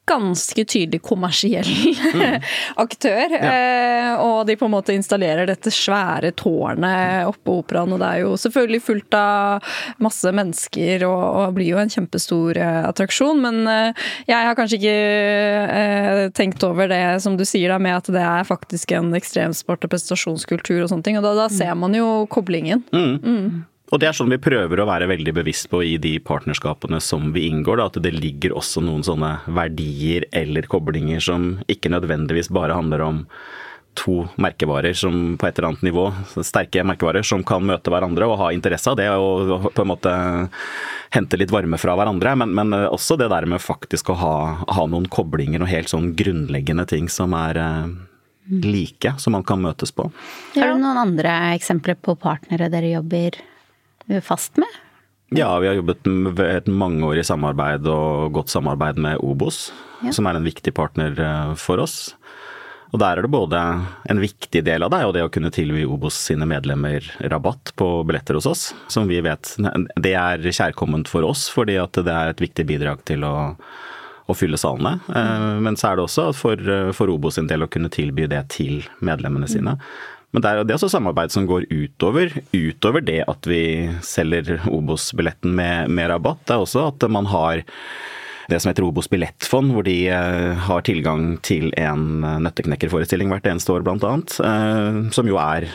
ganske 0.05 0.65
tydelig 0.65 1.01
kommersiell 1.01 1.67
mm. 2.13 2.41
aktør. 2.83 3.33
Ja. 3.33 3.51
Eh, 3.51 4.11
og 4.21 4.45
de 4.47 4.55
på 4.59 4.67
en 4.67 4.73
måte 4.75 4.95
installerer 4.95 5.49
dette 5.49 5.73
svære 5.73 6.31
tårnet 6.37 7.25
oppe 7.29 7.57
operaen, 7.59 7.95
og 7.95 8.01
det 8.01 8.11
er 8.11 8.23
jo 8.23 8.35
selvfølgelig 8.39 8.81
fullt 8.85 9.17
av 9.19 9.75
masse 10.03 10.31
mennesker 10.35 11.07
og, 11.09 11.23
og 11.41 11.57
blir 11.57 11.73
jo 11.73 11.81
en 11.81 11.91
kjempestor 11.91 12.59
eh, 12.61 12.81
attraksjon. 12.85 13.43
Men 13.43 13.61
eh, 13.71 14.07
jeg 14.29 14.49
har 14.49 14.57
kanskje 14.57 14.81
ikke 14.81 16.31
tenkt 16.37 16.63
over 16.65 16.89
det 16.91 17.03
som 17.23 17.37
du 17.39 17.45
sier 17.47 17.73
da, 17.73 17.81
med 17.81 17.97
at 17.97 18.11
det 18.13 18.23
er 18.23 18.47
faktisk 18.47 18.95
en 18.95 19.13
ekstremsport 19.17 19.87
og 19.87 19.95
prestasjonskultur 19.95 20.83
og 20.83 20.91
sånne 20.91 21.09
ting, 21.09 21.19
og 21.19 21.25
da, 21.25 21.35
da 21.43 21.49
ser 21.51 21.73
man 21.79 21.95
jo 21.97 22.25
koblingen. 22.31 22.85
Mm. 22.93 23.15
Mm. 23.25 23.63
Og 23.93 24.01
det 24.01 24.07
er 24.09 24.15
sånn 24.17 24.31
vi 24.33 24.41
prøver 24.41 24.81
å 24.81 24.87
være 24.89 25.09
veldig 25.11 25.35
bevisst 25.37 25.69
på 25.69 25.83
i 25.85 25.97
de 26.01 26.15
partnerskapene 26.25 26.97
som 27.03 27.29
vi 27.35 27.45
inngår. 27.51 27.77
Da, 27.77 27.89
at 27.91 27.99
det 28.01 28.15
ligger 28.15 28.55
også 28.57 28.81
noen 28.81 29.05
sånne 29.05 29.37
verdier 29.45 30.25
eller 30.33 30.65
koblinger 30.69 31.21
som 31.21 31.51
ikke 31.69 31.93
nødvendigvis 31.93 32.49
bare 32.53 32.77
handler 32.77 33.05
om 33.05 33.21
to 33.95 34.25
merkevarer 34.41 34.93
som 34.97 35.37
på 35.39 35.47
et 35.47 35.57
eller 35.57 35.69
annet 35.69 35.85
nivå, 35.87 36.09
sterke 36.43 36.83
merkevarer, 36.83 37.23
som 37.23 37.45
kan 37.47 37.63
møte 37.63 37.93
hverandre 37.93 38.27
og 38.27 38.39
ha 38.41 38.49
interesse 38.51 38.91
av 38.91 38.97
det 38.99 39.07
og 39.13 39.69
på 39.71 39.85
en 39.85 39.91
måte 39.93 40.15
hente 41.15 41.39
litt 41.39 41.53
varme 41.53 41.79
fra 41.79 41.95
hverandre. 41.95 42.35
Men, 42.41 42.51
men 42.57 42.75
også 42.89 43.15
det 43.21 43.29
der 43.31 43.47
med 43.47 43.63
faktisk 43.63 44.11
å 44.11 44.17
ha, 44.19 44.35
ha, 44.67 44.85
noen 44.91 45.07
koblinger 45.07 45.63
og 45.63 45.71
helt 45.71 45.93
sånn 45.93 46.11
grunnleggende 46.19 46.87
ting 46.91 47.07
som 47.07 47.37
er 47.39 47.61
eh, 47.61 47.95
like, 48.65 49.15
som 49.21 49.37
man 49.37 49.47
kan 49.47 49.63
møtes 49.63 49.95
på. 49.95 50.09
Har 50.57 50.73
du 50.73 50.81
noen 50.81 50.99
andre 51.05 51.37
eksempler 51.55 51.95
på 51.95 52.17
partnere 52.19 52.67
dere 52.73 52.97
jobber 52.97 53.39
fast 54.25 54.57
med? 54.61 54.81
Ja, 55.33 55.59
vi 55.59 55.67
har 55.67 55.75
jobbet 55.75 56.05
med 56.05 56.39
et 56.39 56.67
mangeårig 56.69 57.25
samarbeid 57.25 57.87
og 57.89 58.35
godt 58.35 58.53
samarbeid 58.53 58.99
med 59.01 59.23
Obos, 59.25 59.71
ja. 60.05 60.13
som 60.13 60.27
er 60.29 60.37
en 60.37 60.45
viktig 60.45 60.73
partner 60.77 61.17
eh, 61.17 61.55
for 61.57 61.81
oss. 61.81 62.13
Og 62.93 63.01
der 63.01 63.17
er 63.17 63.25
det 63.25 63.33
både 63.33 63.59
en 64.07 64.21
viktig 64.21 64.61
del 64.63 64.85
av 64.85 64.93
det, 64.93 65.01
og 65.03 65.15
det 65.15 65.25
å 65.25 65.31
kunne 65.33 65.51
tilby 65.51 65.83
Obos 65.89 66.15
sine 66.29 66.45
medlemmer 66.47 67.03
rabatt 67.33 67.73
på 67.75 67.89
billetter 68.07 68.37
hos 68.37 68.47
oss, 68.47 68.69
som 68.87 69.09
vi 69.09 69.19
vet 69.25 69.55
det 69.99 70.13
er 70.15 70.45
kjærkomment 70.45 71.09
for 71.11 71.25
oss, 71.27 71.49
fordi 71.51 71.79
at 71.81 71.97
det 72.05 72.13
er 72.13 72.31
et 72.31 72.45
viktig 72.45 72.67
bidrag 72.69 73.01
til 73.09 73.25
å, 73.27 73.35
å 74.29 74.37
fylle 74.37 74.61
salene. 74.61 74.99
Eh, 75.09 75.49
men 75.65 75.75
så 75.75 75.89
er 75.89 75.97
det 75.97 76.05
også 76.05 76.29
for, 76.37 76.61
for 76.95 77.11
Obo 77.11 77.33
sin 77.33 77.49
del 77.49 77.65
å 77.65 77.71
kunne 77.71 77.91
tilby 77.91 78.29
det 78.31 78.45
til 78.55 78.85
medlemmene 79.01 79.49
sine. 79.49 79.79
Men 80.35 80.43
det 80.43 80.49
er, 80.51 80.65
det 80.67 80.75
også 80.75 80.91
samarbeid 80.91 81.31
som 81.31 81.45
går 81.47 81.69
utover, 81.71 82.33
utover 82.51 83.03
det 83.07 83.21
at 83.23 83.47
vi 83.47 83.87
selger 84.03 84.65
Obos-billetten 84.67 85.53
med, 85.55 85.87
med, 85.87 86.09
rabatt. 86.11 86.41
Det 86.43 86.57
er 86.57 86.63
også 86.65 86.89
at 86.89 87.05
man 87.07 87.29
har 87.31 87.63
det 88.51 88.59
som 88.59 88.69
heter 88.69 88.83
Obos 88.85 89.07
billettfond, 89.09 89.71
hvor 89.73 89.85
de 89.87 89.95
eh, 90.11 90.65
har 90.67 90.83
tilgang 90.85 91.37
til 91.45 91.71
en 91.79 92.19
nøtteknekkerforestilling 92.43 93.31
hvert 93.31 93.47
eneste 93.49 93.71
år, 93.73 93.85
bl.a. 93.87 94.11
Eh, 94.19 94.99
som 95.15 95.31
jo 95.31 95.39
er 95.41 95.69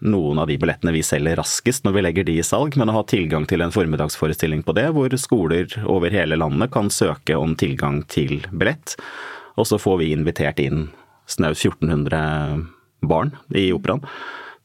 noen 0.00 0.40
av 0.40 0.48
de 0.48 0.56
billettene 0.58 0.94
vi 0.96 1.04
selger 1.06 1.36
raskest 1.38 1.84
når 1.84 1.98
vi 1.98 2.04
legger 2.06 2.26
de 2.26 2.38
i 2.40 2.46
salg. 2.46 2.74
Men 2.80 2.90
å 2.90 2.96
ha 2.96 3.04
tilgang 3.06 3.44
til 3.46 3.62
en 3.62 3.74
formiddagsforestilling 3.74 4.64
på 4.66 4.74
det, 4.80 4.88
hvor 4.96 5.12
skoler 5.20 5.68
over 5.84 6.16
hele 6.16 6.40
landet 6.40 6.72
kan 6.74 6.88
søke 6.88 7.36
om 7.36 7.52
tilgang 7.60 8.00
til 8.10 8.40
billett. 8.48 8.96
Og 9.60 9.68
så 9.68 9.78
får 9.78 10.00
vi 10.00 10.14
invitert 10.16 10.64
inn 10.64 10.88
snaut 11.28 11.60
1400 11.60 12.72
barn 13.10 13.32
i 13.54 13.68
operaen 13.74 14.04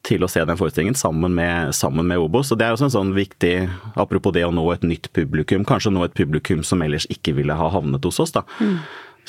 til 0.05 0.25
å 0.25 0.29
se 0.31 0.41
den 0.47 0.57
forestillingen 0.57 0.97
sammen 0.97 1.35
med, 1.37 1.75
sammen 1.77 2.07
med 2.09 2.21
Obos. 2.21 2.49
Og 2.51 2.57
det 2.57 2.65
er 2.65 2.75
også 2.75 2.87
en 2.89 2.95
sånn 2.95 3.13
viktig, 3.13 3.69
apropos 3.93 4.33
det 4.33 4.43
å 4.47 4.53
nå 4.53 4.63
et 4.73 4.85
nytt 4.87 5.11
publikum, 5.13 5.65
kanskje 5.67 5.93
nå 5.93 6.03
et 6.07 6.17
publikum 6.17 6.63
som 6.65 6.81
ellers 6.81 7.05
ikke 7.13 7.35
ville 7.37 7.57
ha 7.57 7.69
havnet 7.73 8.05
hos 8.07 8.21
oss, 8.23 8.33
da. 8.35 8.45
Mm. 8.59 8.79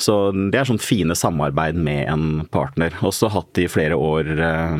Så 0.01 0.15
det 0.49 0.57
er 0.57 0.65
sånn 0.65 0.81
fine 0.81 1.13
samarbeid 1.13 1.77
med 1.77 2.07
en 2.09 2.23
partner. 2.51 2.95
Også 3.05 3.29
hatt 3.29 3.59
i 3.61 3.67
flere 3.69 3.93
år 3.93 4.31
eh, 4.41 4.79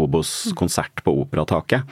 Obos 0.00 0.54
konsert 0.56 1.04
på 1.04 1.12
Operataket. 1.20 1.84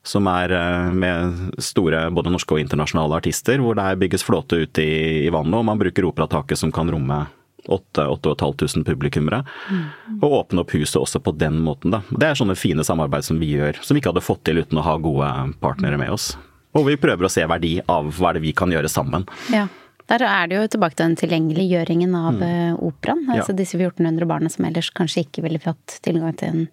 Som 0.00 0.30
er 0.32 0.54
eh, 0.56 0.88
med 0.96 1.60
store 1.60 2.06
både 2.16 2.32
norske 2.32 2.56
og 2.56 2.62
internasjonale 2.62 3.20
artister, 3.20 3.60
hvor 3.60 3.76
det 3.76 3.98
bygges 4.00 4.24
flåte 4.24 4.62
ute 4.64 4.80
i, 4.80 5.02
i 5.26 5.34
vannet, 5.34 5.58
og 5.60 5.68
man 5.68 5.82
bruker 5.82 6.08
Operataket 6.08 6.62
som 6.62 6.72
kan 6.72 6.88
romme 6.88 7.26
8500 7.72 8.84
publikummere. 8.86 9.42
Mm. 9.70 10.20
Og 10.20 10.36
åpne 10.42 10.64
opp 10.64 10.74
huset 10.76 11.00
også 11.00 11.22
på 11.24 11.34
den 11.38 11.60
måten, 11.64 11.94
da. 11.94 12.02
Det 12.10 12.30
er 12.30 12.38
sånne 12.38 12.58
fine 12.58 12.86
samarbeid 12.86 13.26
som 13.26 13.40
vi 13.40 13.52
gjør, 13.56 13.80
som 13.84 13.96
vi 13.96 14.02
ikke 14.02 14.12
hadde 14.14 14.24
fått 14.24 14.44
til 14.48 14.62
uten 14.62 14.80
å 14.80 14.86
ha 14.86 14.96
gode 15.02 15.30
partnere 15.62 16.00
med 16.00 16.12
oss. 16.14 16.32
Og 16.78 16.86
vi 16.86 16.98
prøver 17.00 17.26
å 17.26 17.32
se 17.32 17.44
verdi 17.50 17.76
av 17.90 18.10
hva 18.14 18.30
er 18.30 18.38
det 18.38 18.46
vi 18.46 18.54
kan 18.56 18.72
gjøre 18.72 18.90
sammen. 18.90 19.26
Ja. 19.54 19.68
Der 20.10 20.24
er 20.26 20.48
det 20.50 20.56
jo 20.56 20.68
tilbake 20.72 20.96
til 20.98 21.06
den 21.06 21.18
tilgjengeliggjøringen 21.20 22.14
av 22.18 22.32
mm. 22.34 22.40
operaen. 22.40 22.78
operaen. 22.82 23.20
Ja. 23.28 23.36
Altså 23.38 23.54
disse 23.54 23.78
1400 23.78 24.26
barna 24.26 24.50
som 24.50 24.66
ellers 24.66 24.90
kanskje 24.90 25.22
ikke 25.22 25.44
ville 25.44 25.62
fått 25.62 26.00
tilgang 26.02 26.34
til 26.38 26.50
en 26.50 26.64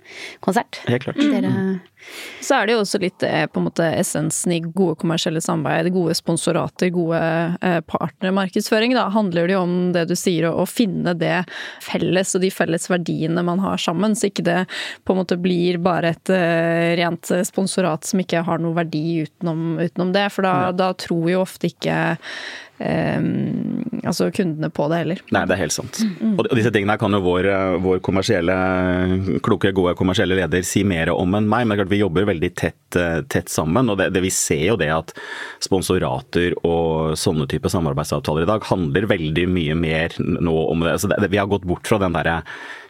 konsert. 0.41 0.81
Helt 0.89 1.05
klart. 1.05 1.21
Dere 1.21 1.53
mm 1.53 1.75
så 2.41 2.55
er 2.55 2.67
det 2.67 2.75
jo 2.75 2.81
også 2.83 2.99
litt 3.01 3.23
eh, 3.25 3.45
på 3.49 3.59
en 3.59 3.67
måte 3.67 3.85
essensen 3.97 4.53
i 4.55 4.59
gode 4.63 4.97
kommersielle 5.01 5.41
samarbeid, 5.43 5.89
gode 5.95 6.15
sponsorater, 6.17 6.91
gode 6.95 7.19
eh, 7.61 7.79
partnermarkedsføring. 7.89 8.95
Da 8.97 9.07
handler 9.13 9.49
det 9.49 9.57
jo 9.57 9.63
om 9.65 9.75
det 9.95 10.05
du 10.11 10.15
sier, 10.17 10.49
å 10.49 10.67
finne 10.69 11.15
det 11.17 11.41
felles 11.83 12.35
og 12.37 12.45
de 12.45 12.51
felles 12.53 12.87
verdiene 12.91 13.43
man 13.45 13.63
har 13.63 13.81
sammen, 13.81 14.15
så 14.15 14.29
ikke 14.29 14.45
det 14.47 14.59
på 15.07 15.15
en 15.15 15.21
måte 15.23 15.39
blir 15.41 15.81
bare 15.83 16.13
et 16.15 16.33
eh, 16.33 16.93
rent 17.01 17.33
sponsorat 17.47 18.07
som 18.07 18.23
ikke 18.23 18.45
har 18.47 18.63
noe 18.63 18.77
verdi 18.77 19.25
utenom, 19.27 19.81
utenom 19.81 20.13
det. 20.15 20.29
For 20.35 20.47
da, 20.47 20.55
da 20.75 20.93
tror 20.97 21.27
jo 21.33 21.43
ofte 21.43 21.71
ikke 21.73 21.97
Um, 22.77 23.81
altså 24.05 24.27
kundene 24.29 24.69
på 24.69 24.85
det 24.91 24.99
heller. 25.01 25.21
Nei, 25.33 25.41
det 25.49 25.55
er 25.55 25.61
helt 25.63 25.73
sant. 25.73 25.97
Mm. 26.21 26.35
Og 26.37 26.49
disse 26.53 26.69
tingene 26.73 26.93
kan 27.01 27.15
jo 27.15 27.23
vår, 27.25 27.47
vår 27.81 28.01
kommersielle, 28.05 28.57
kloke, 29.45 29.71
gode 29.73 29.95
kommersielle 29.97 30.37
leder 30.37 30.65
si 30.67 30.83
mer 30.85 31.09
om 31.15 31.33
enn 31.39 31.49
meg. 31.49 31.65
Men 31.65 31.81
vi 31.91 32.01
jobber 32.01 32.27
veldig 32.29 32.51
tett, 32.57 32.97
tett 33.31 33.51
sammen. 33.51 33.89
Og 33.91 33.99
det, 33.99 34.09
det, 34.15 34.23
vi 34.23 34.31
ser 34.33 34.63
jo 34.71 34.77
det 34.79 34.89
at 34.93 35.13
sponsorater 35.63 36.55
og 36.67 37.17
sånne 37.19 37.47
type 37.49 37.71
samarbeidsavtaler 37.71 38.45
i 38.45 38.49
dag 38.49 38.65
handler 38.69 39.09
veldig 39.11 39.47
mye 39.51 39.77
mer 39.77 40.17
nå 40.19 40.55
om 40.67 40.85
det. 40.85 40.95
Altså 40.97 41.11
det 41.11 41.31
vi 41.31 41.41
har 41.41 41.49
gått 41.51 41.67
bort 41.67 41.87
fra 41.87 41.99
den 42.01 42.15
derre 42.17 42.41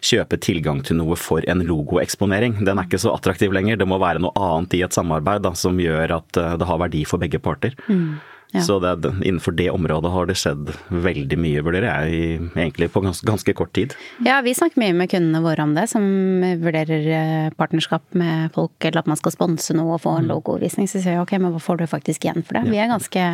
kjøpe 0.05 0.39
tilgang 0.41 0.83
til 0.85 0.99
noe 0.99 1.17
for 1.19 1.45
en 1.49 1.63
logoeksponering. 1.65 2.59
Den 2.65 2.77
er 2.77 2.87
ikke 2.87 3.01
så 3.01 3.13
attraktiv 3.15 3.53
lenger. 3.55 3.79
Det 3.79 3.89
må 3.89 3.99
være 4.01 4.21
noe 4.23 4.35
annet 4.37 4.77
i 4.77 4.83
et 4.85 4.95
samarbeid 4.95 5.45
da, 5.45 5.53
som 5.57 5.79
gjør 5.81 6.19
at 6.19 6.39
eh, 6.39 6.57
det 6.59 6.69
har 6.69 6.81
verdi 6.81 7.03
for 7.09 7.21
begge 7.21 7.41
parter. 7.43 7.77
Mm. 7.89 8.17
Ja. 8.55 8.61
Så 8.63 8.79
det, 8.79 9.13
innenfor 9.23 9.51
det 9.51 9.69
området 9.69 10.11
har 10.11 10.27
det 10.29 10.37
skjedd 10.39 10.69
veldig 10.87 11.37
mye, 11.39 11.63
vurderer 11.65 12.07
jeg, 12.07 12.39
egentlig 12.55 12.87
på 12.93 13.01
ganske, 13.03 13.27
ganske, 13.27 13.53
kort 13.57 13.73
tid. 13.75 13.95
Ja, 14.23 14.39
vi 14.45 14.53
snakker 14.55 14.79
mye 14.79 14.95
med 14.95 15.11
kundene 15.11 15.41
våre 15.43 15.65
om 15.65 15.73
det, 15.75 15.87
som 15.91 16.05
vurderer 16.63 17.09
eh, 17.17 17.49
partnerskap 17.59 18.05
med 18.15 18.53
folk, 18.55 18.77
eller 18.79 19.03
at 19.03 19.11
man 19.11 19.19
skal 19.19 19.35
sponse 19.35 19.75
noe 19.75 19.97
og 19.97 20.03
få 20.05 20.15
en 20.21 20.29
mm. 20.29 20.31
logovisning. 20.31 20.87
Så 20.87 21.01
sier 21.01 21.17
vi 21.17 21.25
ok, 21.25 21.35
men 21.43 21.51
hva 21.55 21.61
får 21.63 21.81
du 21.81 21.87
faktisk 21.91 22.23
igjen 22.23 22.39
for 22.47 22.59
det? 22.59 22.63
Ja. 22.69 22.71
Vi 22.71 22.81
er 22.85 22.91
ganske 22.93 23.27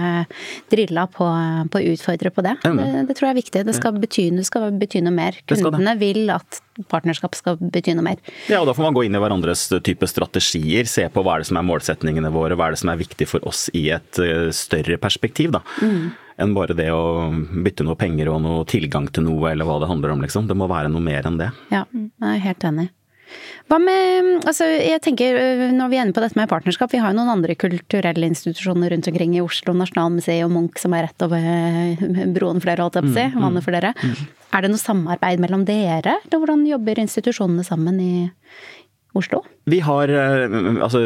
drilla 0.73 1.05
på, 1.13 1.29
på, 1.69 1.83
å 1.83 1.93
utfordre 1.93 2.33
på 2.33 2.45
det. 2.45 2.57
det. 2.65 2.89
det. 3.05 3.17
tror 3.17 3.29
jeg 3.29 3.35
er 3.35 3.41
viktig. 3.43 3.65
Det 3.69 3.77
skal 3.77 4.01
bety, 4.01 4.29
det 4.33 4.49
skal 4.49 4.69
bety 4.81 5.05
noe 5.05 5.13
mer. 5.13 5.37
Kundene 5.45 5.97
vil 6.01 6.25
at 6.33 6.63
partnerskap 6.89 7.35
skal 7.37 7.57
bety 7.61 7.93
noe 7.93 8.05
mer. 8.05 8.21
Ja, 8.49 8.61
og 8.61 8.67
da 8.67 8.73
får 8.73 8.87
man 8.87 8.95
gå 8.97 9.05
inn 9.05 9.13
i 9.13 9.21
hverandres 9.21 9.67
type 9.85 10.07
strategier, 10.09 10.89
se 10.89 11.05
på 11.13 11.23
hva 11.23 11.35
er 11.35 11.43
det 11.43 11.49
som 11.51 11.59
er 11.59 11.67
målsetningene 11.67 12.31
våre, 12.33 12.57
hva 12.57 12.69
er 12.69 12.75
det 12.75 12.81
som 12.81 12.91
er 12.93 13.01
viktig 13.01 13.27
for 13.29 13.45
oss 13.49 13.67
i 13.77 13.85
et 13.93 14.21
eh, 14.21 14.49
større 14.55 14.97
perspektiv, 15.03 15.53
da. 15.55 15.61
Mm. 15.83 16.11
Enn 16.41 16.55
bare 16.55 16.73
det 16.77 16.89
å 16.95 17.29
bytte 17.65 17.85
noe 17.85 17.99
penger 17.99 18.31
og 18.33 18.41
noe 18.41 18.65
tilgang 18.69 19.05
til 19.13 19.27
noe, 19.27 19.51
eller 19.51 19.67
hva 19.69 19.77
det 19.83 19.91
handler 19.91 20.15
om, 20.15 20.25
liksom. 20.25 20.49
Det 20.49 20.57
må 20.57 20.71
være 20.71 20.91
noe 20.91 21.03
mer 21.03 21.29
enn 21.29 21.39
det. 21.41 21.51
Ja, 21.73 21.85
jeg 21.93 22.33
er 22.33 22.45
helt 22.47 22.69
enig. 22.71 22.89
Hva 23.71 23.79
med 23.81 24.43
Altså, 24.43 24.67
jeg 24.67 25.01
tenker 25.05 25.37
øh, 25.39 25.63
når 25.73 25.91
vi 25.91 25.97
er 25.97 26.05
inne 26.05 26.15
på 26.15 26.21
dette 26.23 26.37
med 26.37 26.51
partnerskap, 26.51 26.91
vi 26.93 26.99
har 27.01 27.13
jo 27.13 27.19
noen 27.19 27.31
andre 27.31 27.55
kulturelle 27.57 28.27
institusjoner 28.29 28.93
rundt 28.93 29.07
omkring 29.09 29.37
i 29.37 29.43
Oslo, 29.43 29.75
Nasjonalmuseet 29.77 30.43
og 30.45 30.51
Munch 30.53 30.81
som 30.83 30.93
er 30.97 31.07
rett 31.07 31.25
over 31.25 31.47
øh, 31.47 32.03
broen 32.35 32.61
for 32.61 32.69
dere, 32.69 32.85
holdt 32.85 32.99
jeg 32.99 33.07
på 33.07 33.13
å 33.13 33.15
si, 33.15 33.25
mm, 33.25 33.37
mm, 33.37 33.45
vannet 33.47 33.65
for 33.65 33.77
dere. 33.77 33.93
Mm. 33.95 34.23
Er 34.53 34.65
det 34.65 34.73
noe 34.73 34.83
samarbeid 34.83 35.41
mellom 35.41 35.65
dere, 35.69 36.17
eller 36.19 36.43
hvordan 36.43 36.67
jobber 36.69 37.01
institusjonene 37.05 37.65
sammen 37.65 38.01
i, 38.03 38.13
Oslo? 39.13 39.43
Vi 39.69 39.77
har 39.85 40.09
altså 40.81 41.05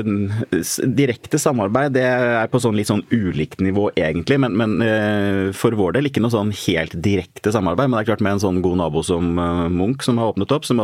direkte 0.95 1.39
samarbeid, 1.41 1.93
det 1.97 2.05
er 2.07 2.47
på 2.49 2.61
sånn 2.63 2.77
litt 2.79 2.89
sånn 2.89 3.03
ulikt 3.11 3.59
nivå 3.63 3.89
egentlig. 3.99 4.39
Men, 4.41 4.55
men, 4.57 4.77
for 5.57 5.75
vår 5.77 5.97
del 5.97 6.09
ikke 6.09 6.23
noe 6.23 6.33
sånn 6.33 6.53
helt 6.65 6.95
direkte 7.03 7.51
samarbeid. 7.53 7.91
Men 7.91 7.99
det 7.99 8.05
er 8.05 8.09
klart 8.13 8.23
med 8.25 8.37
en 8.37 8.43
sånn 8.45 8.61
god 8.65 8.79
nabo 8.79 9.03
som 9.05 9.35
Munch 9.75 10.07
som 10.07 10.21
har 10.21 10.31
åpnet 10.31 10.55
opp, 10.55 10.65
som, 10.65 10.81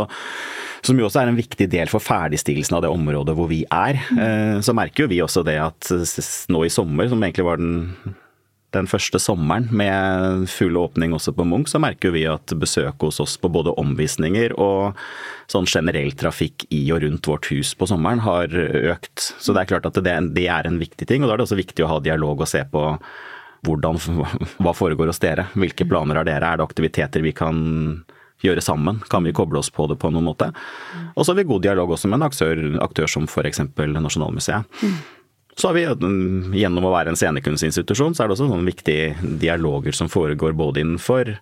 som 0.83 0.99
jo 0.99 1.07
også 1.07 1.23
er 1.23 1.31
en 1.31 1.39
viktig 1.39 1.69
del 1.71 1.91
for 1.91 2.03
ferdigstillelsen 2.03 2.77
av 2.77 2.83
det 2.85 2.91
området 2.91 3.37
hvor 3.39 3.49
vi 3.49 3.63
er. 3.71 4.03
Så 4.65 4.75
merker 4.75 5.05
jo 5.05 5.13
vi 5.15 5.23
også 5.23 5.45
det 5.47 5.57
at 5.63 5.93
nå 6.51 6.67
i 6.67 6.73
sommer, 6.73 7.07
som 7.09 7.23
egentlig 7.23 7.47
var 7.47 7.63
den 7.63 8.19
den 8.73 8.87
første 8.89 9.19
sommeren 9.21 9.67
med 9.75 10.47
full 10.51 10.77
åpning 10.79 11.13
også 11.15 11.33
på 11.37 11.45
Munch, 11.47 11.71
så 11.73 11.81
merker 11.81 12.13
vi 12.15 12.25
at 12.29 12.53
besøket 12.59 13.05
hos 13.05 13.21
oss 13.23 13.35
på 13.41 13.51
både 13.53 13.75
omvisninger 13.79 14.55
og 14.57 14.97
sånn 15.51 15.69
generell 15.69 16.13
trafikk 16.17 16.65
i 16.73 16.81
og 16.93 17.03
rundt 17.05 17.29
vårt 17.29 17.51
hus 17.53 17.73
på 17.77 17.87
sommeren 17.89 18.23
har 18.25 18.49
økt. 18.93 19.29
Så 19.37 19.53
det 19.53 19.63
er 19.63 19.71
klart 19.75 19.89
at 19.89 20.01
det, 20.01 20.15
det 20.35 20.47
er 20.49 20.69
en 20.69 20.81
viktig 20.81 21.07
ting, 21.09 21.23
og 21.23 21.29
da 21.29 21.35
er 21.35 21.43
det 21.43 21.47
også 21.47 21.61
viktig 21.61 21.85
å 21.85 21.93
ha 21.93 22.01
dialog 22.03 22.41
og 22.41 22.49
se 22.49 22.63
på 22.71 22.87
hvordan, 23.63 24.01
hva 24.63 24.73
foregår 24.75 25.11
hos 25.11 25.21
dere. 25.23 25.47
Hvilke 25.55 25.87
planer 25.87 26.19
har 26.19 26.27
dere? 26.27 26.49
Er 26.49 26.59
det 26.59 26.67
aktiviteter 26.67 27.23
vi 27.23 27.31
kan 27.35 27.57
gjøre 28.43 28.63
sammen? 28.63 28.99
Kan 29.11 29.23
vi 29.23 29.35
koble 29.35 29.61
oss 29.61 29.71
på 29.71 29.87
det 29.87 29.99
på 30.01 30.11
noen 30.11 30.27
måte? 30.27 30.49
Og 31.13 31.23
så 31.23 31.31
har 31.31 31.39
vi 31.39 31.47
god 31.47 31.63
dialog 31.63 31.93
også 31.95 32.11
med 32.11 32.19
en 32.19 32.27
aktør, 32.27 32.63
aktør 32.83 33.11
som 33.11 33.29
f.eks. 33.29 33.63
Nasjonalmuseet. 33.77 34.81
Så 35.55 35.69
har 35.69 35.77
vi, 35.77 35.83
gjennom 36.59 36.87
å 36.87 36.93
være 36.93 37.13
en 37.13 37.19
scenekunstinstitusjon, 37.19 38.15
så 38.15 38.23
er 38.23 38.29
det 38.29 38.37
også 38.37 38.49
noen 38.49 38.65
viktige 38.65 39.13
dialoger 39.41 39.95
som 39.95 40.09
foregår 40.09 40.55
både 40.57 40.81
innenfor 40.81 41.35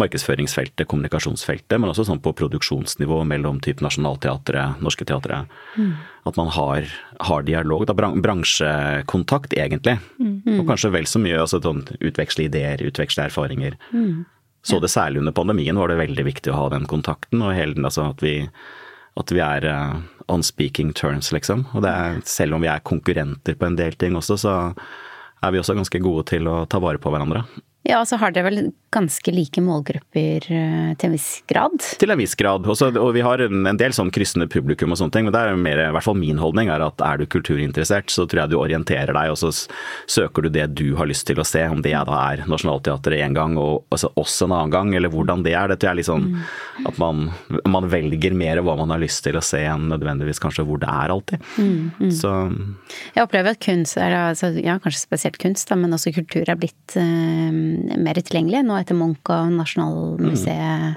markedsføringsfeltet, 0.00 0.86
kommunikasjonsfeltet, 0.88 1.76
men 1.76 1.90
også 1.90 2.06
sånn 2.08 2.22
på 2.24 2.32
produksjonsnivå 2.36 3.18
mellom 3.28 3.58
type 3.60 3.84
Nationaltheatret, 3.84 4.80
Norske 4.80 5.04
Teatret. 5.08 5.50
Mm. 5.76 5.90
At 6.28 6.38
man 6.40 6.48
har, 6.54 6.88
har 7.28 7.44
dialog, 7.44 7.84
da, 7.88 7.96
bransjekontakt 7.96 9.52
egentlig. 9.58 9.98
Mm. 10.16 10.62
Og 10.62 10.70
kanskje 10.70 10.94
vel 10.94 11.08
så 11.10 11.20
mye 11.20 11.42
altså, 11.44 11.60
sånn, 11.60 11.84
utveksle 12.00 12.46
ideer, 12.48 12.84
utveksle 12.88 13.28
erfaringer. 13.28 13.76
Mm. 13.92 14.22
Så 14.64 14.78
det 14.80 14.92
særlig 14.94 15.20
under 15.20 15.36
pandemien 15.36 15.76
var 15.76 15.92
det 15.92 16.00
veldig 16.00 16.24
viktig 16.24 16.54
å 16.54 16.60
ha 16.60 16.70
den 16.72 16.88
kontakten, 16.88 17.42
og 17.44 17.52
hele, 17.56 17.76
altså, 17.82 18.08
at 18.14 18.24
vi 18.24 18.38
at 19.20 19.32
vi 19.34 19.42
er 19.44 19.66
uh, 19.68 19.98
on 20.32 20.44
speaking 20.46 20.92
terms, 20.96 21.32
liksom. 21.34 21.66
Og 21.76 21.84
er, 21.88 22.20
selv 22.28 22.56
om 22.56 22.64
vi 22.64 22.70
er 22.72 22.84
konkurrenter 22.86 23.58
på 23.58 23.68
en 23.68 23.76
del 23.78 23.96
ting 24.00 24.16
også, 24.18 24.38
så 24.40 24.54
er 25.42 25.52
vi 25.52 25.60
også 25.60 25.76
ganske 25.76 26.00
gode 26.02 26.26
til 26.30 26.48
å 26.48 26.62
ta 26.70 26.80
vare 26.82 27.00
på 27.02 27.12
hverandre. 27.12 27.44
Ja, 27.82 27.98
og 27.98 28.06
så 28.06 28.18
har 28.20 28.30
dere 28.30 28.46
vel 28.46 28.72
ganske 28.92 29.32
like 29.32 29.62
målgrupper 29.64 30.44
eh, 30.52 30.90
til 31.00 31.08
en 31.08 31.14
viss 31.16 31.28
grad? 31.50 31.74
Til 31.98 32.12
en 32.12 32.20
viss 32.20 32.36
grad. 32.38 32.66
Også, 32.68 32.90
og 33.00 33.10
vi 33.16 33.24
har 33.24 33.40
en, 33.42 33.64
en 33.66 33.78
del 33.80 33.94
sånn 33.96 34.12
kryssende 34.14 34.46
publikum 34.52 34.92
og 34.92 35.00
sånne 35.00 35.14
ting. 35.16 35.26
Men 35.26 35.34
det 35.34 35.40
er 35.42 35.58
mer, 35.58 35.80
i 35.88 35.94
hvert 35.96 36.06
fall 36.06 36.18
min 36.18 36.38
holdning 36.38 36.70
er 36.70 36.84
at 36.84 37.02
er 37.02 37.18
du 37.18 37.26
kulturinteressert, 37.32 38.12
så 38.12 38.26
tror 38.28 38.44
jeg 38.44 38.52
du 38.52 38.58
orienterer 38.60 39.10
deg, 39.16 39.32
og 39.32 39.40
så 39.40 39.50
søker 40.10 40.46
du 40.46 40.52
det 40.54 40.68
du 40.78 40.92
har 40.98 41.08
lyst 41.10 41.26
til 41.26 41.40
å 41.42 41.46
se. 41.48 41.64
Om 41.72 41.82
det 41.82 41.94
da 41.96 42.18
er 42.20 42.44
Nationaltheatret 42.50 43.24
en 43.24 43.38
gang 43.38 43.56
og 43.60 43.82
altså 43.94 44.12
oss 44.20 44.36
en 44.44 44.54
annen 44.54 44.74
gang, 44.74 44.94
eller 44.98 45.10
hvordan 45.12 45.42
det 45.46 45.56
er. 45.56 45.72
Det 45.72 45.80
tror 45.80 45.90
jeg 45.90 45.96
er 45.96 46.00
litt 46.02 46.10
sånn 46.10 46.28
mm. 46.28 46.86
at 46.92 47.02
man, 47.02 47.26
man, 47.66 47.90
velger 47.92 48.36
mer 48.36 48.62
hva 48.62 48.76
man 48.78 48.94
har 48.94 49.02
lyst 49.02 49.24
til 49.26 49.36
å 49.36 49.44
se 49.44 49.58
enn 49.66 49.88
nødvendigvis 49.90 50.40
kanskje 50.42 50.66
hvor 50.68 50.78
det 50.82 50.90
er 50.92 51.16
alltid. 51.16 51.50
Mm, 51.58 51.90
mm. 51.98 52.14
Så 52.14 52.30
Jeg 53.16 53.24
opplever 53.24 53.56
at 53.56 53.64
kunst, 53.64 53.98
er, 53.98 54.14
altså, 54.30 54.52
ja 54.60 54.78
kanskje 54.82 55.02
spesielt 55.02 55.40
kunst, 55.42 55.66
da, 55.72 55.80
men 55.80 55.96
også 55.96 56.14
kultur 56.14 56.46
er 56.46 56.60
blitt 56.60 56.96
uh, 57.00 57.50
mer 57.98 58.20
tilgjengelig 58.20 58.62
nå 58.68 58.76
etter 58.78 58.98
Munch 58.98 59.32
og 59.32 59.52
Nasjonalmuseet 59.56 60.96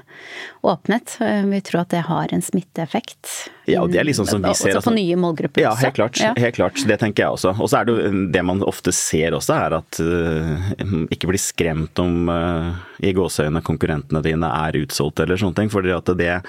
åpnet. 0.66 1.16
Vi 1.50 1.60
tror 1.66 1.82
at 1.84 1.92
det 1.94 2.02
har 2.08 2.34
en 2.34 2.44
smitteeffekt. 2.44 3.30
Ja, 3.66 3.82
og 3.82 3.90
det 3.90 3.98
er 4.00 4.06
liksom 4.06 4.28
som 4.28 4.44
vi 4.44 4.52
ser. 4.54 4.76
Også 4.78 4.90
på 4.90 4.94
nye 4.94 5.16
målgrupper. 5.18 5.64
Ja, 5.64 5.74
helt 5.80 5.96
klart. 5.98 6.20
Ja. 6.22 6.32
Helt 6.38 6.58
klart. 6.58 6.78
Det 6.86 6.98
tenker 7.02 7.24
jeg 7.24 7.38
også. 7.38 7.54
Og 7.58 7.70
så 7.70 7.80
er 7.80 7.88
det 7.88 7.96
det 8.34 8.44
man 8.46 8.62
ofte 8.66 8.94
ser 8.94 9.34
også, 9.36 9.56
er 9.56 9.78
at 9.80 10.00
uh, 10.02 11.06
ikke 11.10 11.30
bli 11.32 11.40
skremt 11.40 11.98
om 12.02 12.30
uh, 12.30 12.76
i 13.04 13.12
gåseøynene 13.16 13.64
konkurrentene 13.66 14.22
dine 14.24 14.50
er 14.66 14.78
utsolgt 14.82 15.20
eller 15.22 15.40
sånne 15.40 15.60
ting. 15.60 15.72
fordi 15.72 15.94
at 15.94 16.12
det 16.18 16.42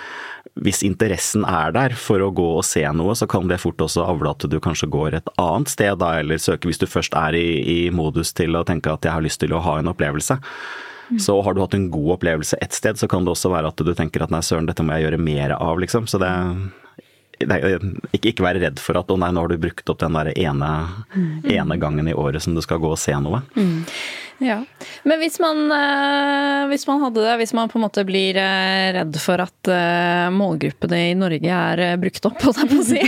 hvis 0.63 0.81
interessen 0.85 1.43
er 1.45 1.73
der 1.75 1.93
for 1.97 2.21
å 2.23 2.31
gå 2.33 2.47
og 2.57 2.65
se 2.65 2.81
noe, 2.95 3.13
så 3.17 3.27
kan 3.29 3.49
det 3.49 3.59
fort 3.61 3.81
også 3.83 4.07
avle 4.07 4.31
at 4.31 4.45
du 4.49 4.57
kanskje 4.63 4.89
går 4.89 5.19
et 5.19 5.29
annet 5.37 5.69
sted 5.69 5.99
da, 6.01 6.15
eller 6.21 6.41
søker 6.41 6.71
hvis 6.71 6.81
du 6.81 6.87
først 6.89 7.13
er 7.17 7.37
i, 7.37 7.47
i 7.61 7.77
modus 7.93 8.33
til 8.37 8.57
å 8.57 8.65
tenke 8.67 8.93
at 8.93 9.05
jeg 9.05 9.13
har 9.13 9.25
lyst 9.25 9.41
til 9.43 9.53
å 9.53 9.61
ha 9.61 9.77
en 9.77 9.91
opplevelse. 9.91 10.39
Mm. 11.11 11.19
Så 11.23 11.37
har 11.41 11.55
du 11.55 11.61
hatt 11.61 11.77
en 11.77 11.89
god 11.91 12.17
opplevelse 12.17 12.57
et 12.61 12.75
sted, 12.75 12.97
så 12.99 13.07
kan 13.11 13.25
det 13.25 13.35
også 13.35 13.51
være 13.53 13.71
at 13.71 13.85
du 13.85 13.93
tenker 13.95 14.25
at 14.25 14.33
nei, 14.33 14.41
søren, 14.43 14.67
dette 14.67 14.83
må 14.83 14.97
jeg 14.97 15.07
gjøre 15.07 15.21
mer 15.21 15.55
av, 15.59 15.77
liksom. 15.83 16.09
Så 16.09 16.19
det 16.21 16.33
ikke, 17.39 18.31
ikke, 18.31 18.45
være 18.45 18.63
redd 18.65 18.79
for 18.81 18.99
at 18.99 19.11
å 19.13 19.17
nei, 19.19 19.31
nå 19.33 19.43
har 19.43 19.51
du 19.51 19.59
brukt 19.61 19.91
opp 19.91 20.01
den 20.01 20.17
der 20.17 20.31
ene, 20.33 20.71
mm. 21.13 21.49
ene 21.53 21.77
gangen 21.81 22.09
i 22.09 22.15
året 22.17 22.43
som 22.43 22.57
du 22.57 22.63
skal 22.65 22.81
gå 22.81 22.93
og 22.93 23.01
se 23.01 23.13
noe. 23.21 23.43
Mm. 23.57 23.83
Ja. 24.37 24.59
Men 25.03 25.17
hvis 25.19 25.39
man, 25.41 25.63
eh, 25.71 26.67
hvis 26.69 26.85
man, 26.87 27.01
hadde 27.01 27.23
det, 27.25 27.37
hvis 27.39 27.53
man 27.57 27.71
på 27.71 27.79
en 27.79 27.85
måte 27.87 28.03
blir 28.05 28.37
eh, 28.37 28.89
redd 28.93 29.17
for 29.21 29.41
at 29.41 29.71
eh, 29.71 30.27
målgruppene 30.33 30.99
i 31.07 31.15
Norge 31.17 31.57
er 31.57 31.97
brukt 32.01 32.27
opp, 32.29 32.43
holdt 32.45 32.61
jeg 32.61 32.69
på 32.69 32.77
å 32.77 32.85
si. 32.85 33.01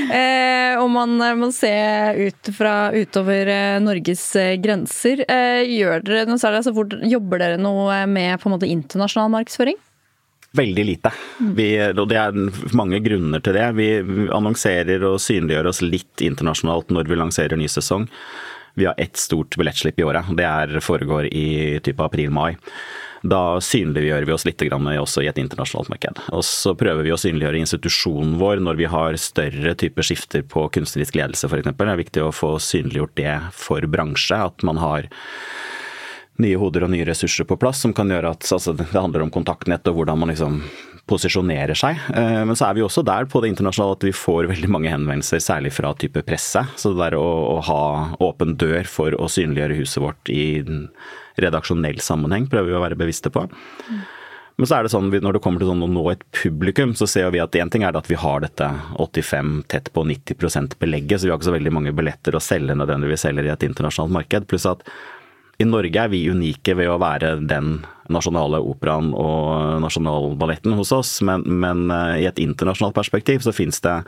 og 0.80 0.88
man 0.94 1.18
må 1.40 1.50
se 1.52 1.74
ut 2.16 2.52
fra 2.56 2.74
utover 2.96 3.52
Norges 3.84 4.24
grenser. 4.62 5.26
Gjør 5.68 6.06
dere 6.06 6.24
noe 6.30 6.40
særlig? 6.40 6.62
Altså, 6.62 6.74
hvor, 6.76 6.88
jobber 7.04 7.44
dere 7.44 7.60
noe 7.60 8.02
med 8.08 8.40
på 8.40 8.48
en 8.48 8.56
måte 8.56 8.70
internasjonal 8.72 9.32
markedsføring? 9.36 9.76
Veldig 10.56 10.84
lite. 10.84 11.12
Vi, 11.38 11.66
og 11.92 12.06
det 12.10 12.16
er 12.18 12.38
mange 12.74 12.98
grunner 13.04 13.42
til 13.44 13.54
det. 13.54 13.66
Vi 13.78 13.90
annonserer 14.34 15.04
og 15.06 15.20
synliggjør 15.22 15.68
oss 15.70 15.82
litt 15.84 16.24
internasjonalt 16.26 16.90
når 16.90 17.10
vi 17.10 17.18
lanserer 17.20 17.60
ny 17.60 17.68
sesong. 17.70 18.08
Vi 18.74 18.88
har 18.88 18.98
ett 18.98 19.16
stort 19.18 19.54
billettslipp 19.58 20.00
i 20.00 20.06
året. 20.06 20.32
Det 20.34 20.46
er, 20.46 20.80
foregår 20.82 21.28
i 21.30 21.78
type 21.86 22.02
april-mai. 22.02 22.56
Da 23.22 23.60
synliggjør 23.60 24.24
vi 24.24 24.32
oss 24.32 24.46
litt 24.48 24.62
også 24.64 25.22
i 25.22 25.28
et 25.28 25.38
internasjonalt 25.38 25.90
marked. 25.92 26.20
Og 26.32 26.42
så 26.46 26.74
prøver 26.74 27.04
vi 27.04 27.12
å 27.12 27.20
synliggjøre 27.20 27.60
institusjonen 27.60 28.38
vår 28.40 28.62
når 28.64 28.78
vi 28.80 28.88
har 28.88 29.16
større 29.20 29.74
typer 29.76 30.02
skifter 30.02 30.42
på 30.42 30.68
kunstnerisk 30.72 31.14
ledelse 31.14 31.46
f.eks. 31.46 31.68
Det 31.76 31.88
er 31.88 32.00
viktig 32.00 32.24
å 32.24 32.32
få 32.32 32.56
synliggjort 32.58 33.16
det 33.20 33.36
for 33.52 33.84
bransje. 33.86 34.40
At 34.50 34.64
man 34.66 34.80
har 34.80 35.10
nye 36.42 36.58
hoder 36.60 36.86
og 36.86 36.92
nye 36.92 37.06
ressurser 37.08 37.46
på 37.48 37.58
plass 37.60 37.82
som 37.84 37.94
kan 37.96 38.10
gjøre 38.10 38.34
at 38.34 38.46
altså, 38.52 38.74
det 38.76 38.88
handler 38.92 39.26
om 39.26 39.32
kontaktnett 39.34 39.86
og 39.90 40.00
hvordan 40.00 40.20
man 40.20 40.32
liksom 40.32 40.60
posisjonerer 41.10 41.78
seg. 41.78 41.98
Eh, 42.14 42.42
men 42.46 42.56
så 42.58 42.68
er 42.68 42.76
vi 42.78 42.84
også 42.84 43.04
der 43.06 43.26
på 43.30 43.42
det 43.42 43.50
internasjonale 43.52 43.98
at 43.98 44.06
vi 44.06 44.14
får 44.14 44.50
veldig 44.52 44.70
mange 44.70 44.92
henvendelser, 44.92 45.42
særlig 45.42 45.74
fra 45.74 45.92
type 45.98 46.22
presse. 46.26 46.62
Så 46.78 46.94
det 46.94 47.02
der 47.02 47.18
å, 47.18 47.26
å 47.56 47.58
ha 47.66 47.82
åpen 48.22 48.56
dør 48.60 48.86
for 48.88 49.16
å 49.18 49.28
synliggjøre 49.30 49.80
huset 49.80 50.04
vårt 50.04 50.32
i 50.32 50.62
redaksjonell 51.40 52.00
sammenheng, 52.04 52.48
prøver 52.50 52.70
vi 52.70 52.78
å 52.78 52.84
være 52.84 52.98
bevisste 53.00 53.32
på. 53.32 53.46
Men 54.60 54.68
så 54.68 54.76
er 54.76 54.84
det 54.84 54.90
sånn, 54.92 55.06
når 55.08 55.38
det 55.38 55.40
kommer 55.40 55.62
til 55.62 55.70
sånn 55.70 55.86
å 55.86 55.88
nå 55.88 56.02
et 56.12 56.24
publikum, 56.36 56.90
så 56.98 57.06
ser 57.08 57.30
vi 57.32 57.40
at 57.40 57.54
én 57.56 57.70
ting 57.72 57.86
er 57.86 57.96
at 57.96 58.10
vi 58.10 58.18
har 58.20 58.42
dette 58.44 58.66
85, 59.00 59.54
tett 59.72 59.88
på 59.96 60.04
90% 60.04 60.76
belegget, 60.82 61.22
så 61.22 61.26
vi 61.26 61.32
har 61.32 61.40
ikke 61.40 61.48
så 61.48 61.54
veldig 61.54 61.72
mange 61.72 61.94
billetter 61.96 62.36
å 62.36 62.42
selge 62.44 62.76
nødvendigvis 62.76 63.24
heller 63.30 63.48
i 63.48 63.54
et 63.54 63.64
internasjonalt 63.64 64.12
marked. 64.18 64.48
Pluss 64.50 64.68
at 64.68 64.84
i 65.60 65.66
Norge 65.68 66.00
er 66.00 66.08
vi 66.08 66.22
unike 66.32 66.74
ved 66.78 66.88
å 66.88 66.98
være 67.00 67.34
den 67.44 67.82
nasjonale 68.10 68.58
operaen 68.64 69.12
og 69.14 69.82
nasjonalballetten 69.84 70.74
hos 70.78 70.90
oss, 70.96 71.12
men, 71.26 71.44
men 71.44 71.84
eh, 71.94 72.22
i 72.22 72.26
et 72.30 72.40
internasjonalt 72.42 72.96
perspektiv 72.96 73.44
så 73.44 73.52
finnes 73.54 73.78
det 73.84 73.98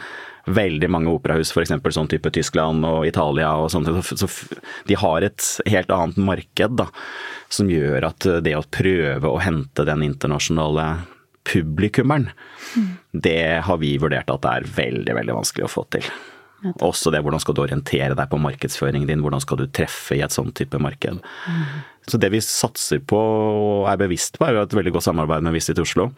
veldig 0.51 0.89
mange 0.91 1.13
operahus, 1.13 1.53
f.eks. 1.53 1.75
sånn 1.95 2.11
type 2.11 2.33
Tyskland 2.35 2.87
og 2.89 3.07
Italia 3.07 3.53
og 3.61 3.71
sånt. 3.71 3.91
Så 4.19 4.31
de 4.89 4.99
har 4.99 5.29
et 5.29 5.49
helt 5.71 5.93
annet 5.95 6.19
marked 6.19 6.79
da, 6.81 6.89
som 7.53 7.71
gjør 7.71 8.09
at 8.11 8.27
det 8.43 8.57
å 8.59 8.67
prøve 8.67 9.31
å 9.31 9.43
hente 9.45 9.87
den 9.87 10.09
internasjonale 10.09 10.89
publikummeren, 11.47 12.31
mm. 12.75 12.91
det 13.13 13.41
har 13.67 13.83
vi 13.83 13.97
vurdert 14.01 14.31
at 14.31 14.45
det 14.45 14.53
er 14.57 14.71
veldig, 14.83 15.19
veldig 15.21 15.43
vanskelig 15.43 15.69
å 15.69 15.75
få 15.77 15.87
til. 15.95 16.07
Også 16.85 17.11
det 17.13 17.23
hvordan 17.25 17.43
skal 17.43 17.57
du 17.57 17.65
orientere 17.65 18.15
deg 18.19 18.31
på 18.31 18.41
markedsføringen 18.43 19.09
din, 19.09 19.23
hvordan 19.25 19.43
skal 19.43 19.61
du 19.61 19.67
treffe 19.67 20.17
i 20.19 20.23
et 20.25 20.35
sånn 20.35 20.53
type 20.57 20.79
marked. 20.83 21.21
Mm. 21.23 21.67
Så 22.11 22.19
det 22.19 22.33
vi 22.35 22.43
satser 22.43 23.03
på 23.03 23.19
og 23.19 23.91
er 23.91 24.01
bevisst 24.01 24.39
på, 24.39 24.47
er 24.47 24.59
jo 24.59 24.65
et 24.67 24.75
veldig 24.79 24.95
godt 24.97 25.09
samarbeid 25.11 25.47
med 25.47 25.57
Visit 25.57 25.81
Oslo. 25.83 26.11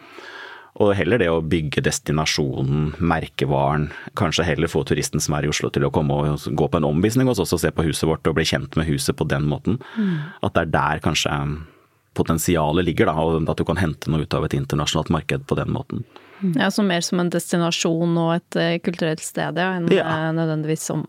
Og 0.82 0.90
heller 0.98 1.20
det 1.22 1.28
å 1.30 1.42
bygge 1.46 1.84
destinasjonen, 1.86 2.96
merkevaren. 2.98 3.92
Kanskje 4.18 4.46
heller 4.48 4.70
få 4.70 4.82
turisten 4.88 5.22
som 5.22 5.36
er 5.36 5.46
i 5.46 5.52
Oslo 5.52 5.70
til 5.70 5.86
å 5.86 5.92
komme 5.94 6.16
og 6.16 6.48
gå 6.58 6.66
på 6.70 6.80
en 6.80 6.88
omvisning 6.88 7.30
hos 7.30 7.38
oss 7.42 7.54
og 7.54 7.62
se 7.62 7.70
på 7.70 7.84
huset 7.86 8.08
vårt 8.10 8.26
og 8.26 8.34
bli 8.40 8.46
kjent 8.48 8.74
med 8.80 8.88
huset 8.88 9.14
på 9.14 9.28
den 9.30 9.46
måten. 9.46 9.78
Mm. 9.94 10.16
At 10.42 10.56
det 10.56 10.64
er 10.64 10.74
der 10.74 11.04
kanskje 11.04 11.36
potensialet 12.14 12.86
ligger, 12.86 13.10
da, 13.10 13.16
og 13.20 13.48
at 13.50 13.60
du 13.60 13.66
kan 13.68 13.80
hente 13.80 14.12
noe 14.12 14.24
ut 14.24 14.36
av 14.36 14.46
et 14.46 14.56
internasjonalt 14.56 15.12
marked 15.14 15.46
på 15.50 15.58
den 15.58 15.72
måten. 15.74 16.04
Ja, 16.58 16.70
så 16.70 16.82
mer 16.82 17.00
som 17.00 17.20
en 17.22 17.30
destinasjon 17.32 18.16
og 18.20 18.32
et 18.34 18.58
uh, 18.58 18.72
kulturelt 18.84 19.22
sted, 19.24 19.58
ja, 19.60 19.70
enn 19.78 19.88
ja. 19.92 20.04
Uh, 20.04 20.30
nødvendigvis 20.36 20.82
som 20.90 21.04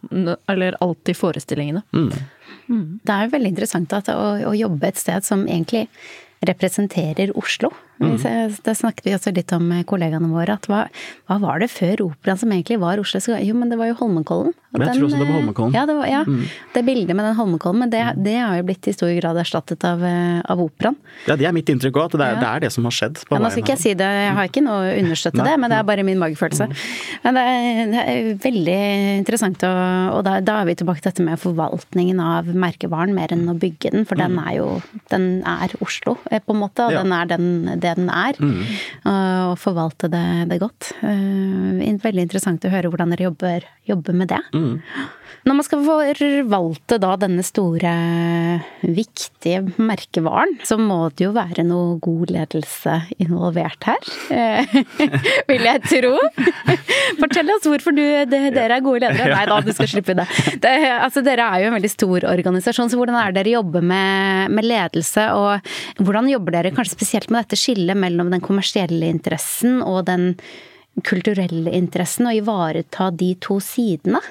Eller 0.48 0.78
alltid 0.84 1.18
forestillingene. 1.18 1.82
Mm. 1.96 2.12
Mm. 2.68 2.86
Det 3.04 3.16
er 3.16 3.26
jo 3.26 3.34
veldig 3.34 3.52
interessant 3.52 3.96
at, 3.98 4.12
å, 4.14 4.30
å, 4.52 4.54
jobbe 4.56 4.88
et 4.90 5.02
sted 5.02 5.26
som 5.26 5.44
egentlig 5.48 5.88
representerer 6.46 7.34
Oslo. 7.38 7.72
Vi, 7.98 8.32
det 8.66 8.76
snakket 8.76 9.08
vi 9.08 9.14
også 9.16 9.32
litt 9.36 9.54
om 9.56 9.64
med 9.70 9.86
kollegaene 9.88 10.28
våre, 10.32 10.58
at 10.60 10.68
hva, 10.68 10.82
hva 11.30 11.38
var 11.40 11.62
det 11.64 11.70
før 11.72 12.08
operaen 12.10 12.40
som 12.42 12.52
egentlig 12.52 12.80
var 12.82 13.00
Oslos 13.00 13.30
Jo, 13.32 13.56
men 13.56 13.72
det 13.72 13.80
var 13.80 13.92
jo 13.92 13.98
Holmenkollen. 14.02 14.56
Men 14.76 14.90
jeg 14.90 14.98
tror 14.98 15.08
også 15.08 15.20
det 15.22 15.28
var 15.28 15.38
Holmenkollen. 15.38 15.76
Ja, 15.78 15.86
det, 15.88 15.96
var, 15.96 16.10
ja, 16.10 16.22
det 16.76 16.84
bildet 16.88 17.16
med 17.16 17.26
den 17.30 17.38
Holmenkollen, 17.38 17.84
men 17.86 17.94
det, 17.94 18.02
det 18.26 18.36
har 18.42 18.58
jo 18.60 18.66
blitt 18.68 18.90
i 18.92 18.96
stor 18.96 19.12
grad 19.16 19.40
erstattet 19.40 19.86
av, 19.88 20.04
eh, 20.04 20.42
av 20.52 20.64
operaen. 20.64 20.98
Ja, 21.30 21.38
det 21.40 21.48
er 21.48 21.56
mitt 21.56 21.70
inntrykk 21.72 22.02
òg, 22.02 22.10
at 22.10 22.18
det 22.20 22.28
er, 22.28 22.40
det 22.42 22.50
er, 22.50 22.64
det 22.66 22.72
som 22.76 22.88
har 22.88 22.96
skjedd. 22.96 23.22
ja, 23.24 23.40
nå 23.40 23.52
skal 23.54 23.64
ikke 23.64 23.76
jeg 23.76 23.84
si 23.86 23.94
det, 23.98 24.10
jeg 24.20 24.36
har 24.40 24.52
ikke 24.52 24.66
noe 24.66 24.82
å 24.82 24.98
understøtte 25.00 25.48
det, 25.48 25.56
men 25.62 25.72
det 25.72 25.80
er 25.80 25.88
bare 25.88 26.06
min 26.08 26.20
magefølelse. 26.22 26.68
Men 27.24 27.40
det 27.40 27.46
er, 27.46 27.82
det 27.94 28.04
er 28.04 28.30
veldig 28.44 28.80
interessant, 29.22 29.64
og, 29.70 29.82
og 30.18 30.26
da, 30.28 30.38
da, 30.44 30.60
er 30.62 30.70
vi 30.72 30.78
tilbake 30.82 31.04
til 31.04 31.12
dette 31.14 31.28
med 31.30 31.42
forvaltningen 31.42 32.20
av 32.24 32.52
merkevaren 32.52 33.16
mer 33.16 33.32
enn 33.36 33.48
å 33.52 33.58
bygge 33.60 33.94
den, 33.96 34.08
for 34.10 34.20
den 34.20 34.38
er 34.42 34.58
jo 34.60 34.70
Den 35.12 35.40
er 35.48 35.72
Oslo, 35.84 36.18
eh, 36.32 36.42
på 36.44 36.56
en 36.56 36.62
måte, 36.66 36.90
og 36.90 36.96
ja. 36.96 37.04
den 37.04 37.16
er 37.16 37.32
den 37.32 37.48
det 37.86 37.96
den 38.00 38.10
er. 38.12 38.40
Mm. 38.42 38.64
Og 39.14 39.56
forvalte 39.62 40.10
det, 40.12 40.26
det 40.52 40.62
godt. 40.64 40.92
Uh, 41.04 41.82
veldig 42.06 42.26
interessant 42.28 42.66
å 42.66 42.74
høre 42.74 42.92
hvordan 42.92 43.14
dere 43.14 43.30
jobber, 43.30 43.70
jobber 43.88 44.18
med 44.18 44.34
det. 44.34 44.42
Mm. 44.56 44.82
Når 45.46 45.58
man 45.60 45.66
skal 45.68 45.82
forvalte 45.86 46.98
da 47.02 47.12
denne 47.22 47.44
store, 47.46 47.92
viktige 48.82 49.62
merkevaren, 49.78 50.56
så 50.66 50.78
må 50.82 51.12
det 51.14 51.28
jo 51.28 51.36
være 51.36 51.62
noe 51.68 52.00
god 52.02 52.32
ledelse 52.34 52.96
involvert 53.22 53.86
her. 53.86 54.10
Eh, 54.34 54.74
vil 55.52 55.68
jeg 55.68 55.84
tro. 55.86 56.16
Fortell 57.20 57.54
oss 57.54 57.68
hvorfor 57.70 57.94
du, 57.94 58.02
det, 58.32 58.40
dere 58.56 58.80
er 58.80 58.86
gode 58.86 59.04
ledere. 59.06 59.36
Nei 59.36 59.46
da, 59.52 59.60
du 59.62 59.70
skal 59.76 59.92
slippe 59.92 60.16
det. 60.18 60.26
det. 60.64 60.74
Altså, 60.96 61.22
dere 61.26 61.46
er 61.46 61.62
jo 61.62 61.70
en 61.70 61.78
veldig 61.78 61.94
stor 61.94 62.26
organisasjon, 62.32 62.90
så 62.90 62.98
hvordan 62.98 63.20
er 63.22 63.30
det 63.30 63.44
dere 63.44 63.56
jobber 63.60 63.86
med, 63.86 64.56
med 64.56 64.66
ledelse? 64.66 65.28
Og 65.38 66.02
hvordan 66.02 66.32
jobber 66.34 66.58
dere 66.58 66.74
kanskje 66.74 66.98
spesielt 66.98 67.30
med 67.30 67.46
dette 67.46 67.60
skillet 67.60 67.75
mellom 67.98 68.32
den 68.34 68.44
kommersielle 68.44 69.10
interessen 69.12 69.82
og 69.84 70.06
den 70.10 70.34
kulturelle 71.04 71.74
interessen, 71.76 72.30
og 72.30 72.40
ivareta 72.40 73.12
de 73.12 73.34
to 73.44 73.60
sidene? 73.64 74.22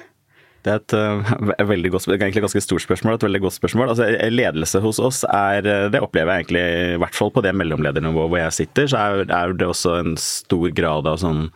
Det 0.65 0.73
er 0.73 0.79
et, 0.81 0.93
uh, 0.97 1.67
veldig 1.69 1.91
godt, 1.93 2.07
egentlig 2.09 2.41
ganske 2.47 2.63
stort 2.63 2.81
spørsmål. 2.81 3.19
et 3.19 3.25
veldig 3.27 3.41
godt 3.43 3.53
spørsmål. 3.53 3.91
Altså, 3.93 4.07
ledelse 4.33 4.81
hos 4.81 4.99
oss 4.99 5.23
er 5.29 5.61
eh, 5.61 5.89
Det 5.93 6.01
opplever 6.01 6.33
jeg 6.33 6.45
egentlig, 6.45 6.95
i 6.95 7.01
hvert 7.03 7.15
fall 7.15 7.29
på 7.31 7.43
det 7.45 7.53
mellomledernivået 7.53 8.31
hvor 8.31 8.41
jeg 8.41 8.53
sitter, 8.53 8.87
så 8.87 8.97
er, 8.97 9.25
er 9.29 9.53
det 9.53 9.67
også 9.67 9.99
en 9.99 10.17
stor 10.17 10.73
grad 10.73 11.05
av 11.05 11.21
sånn 11.21 11.51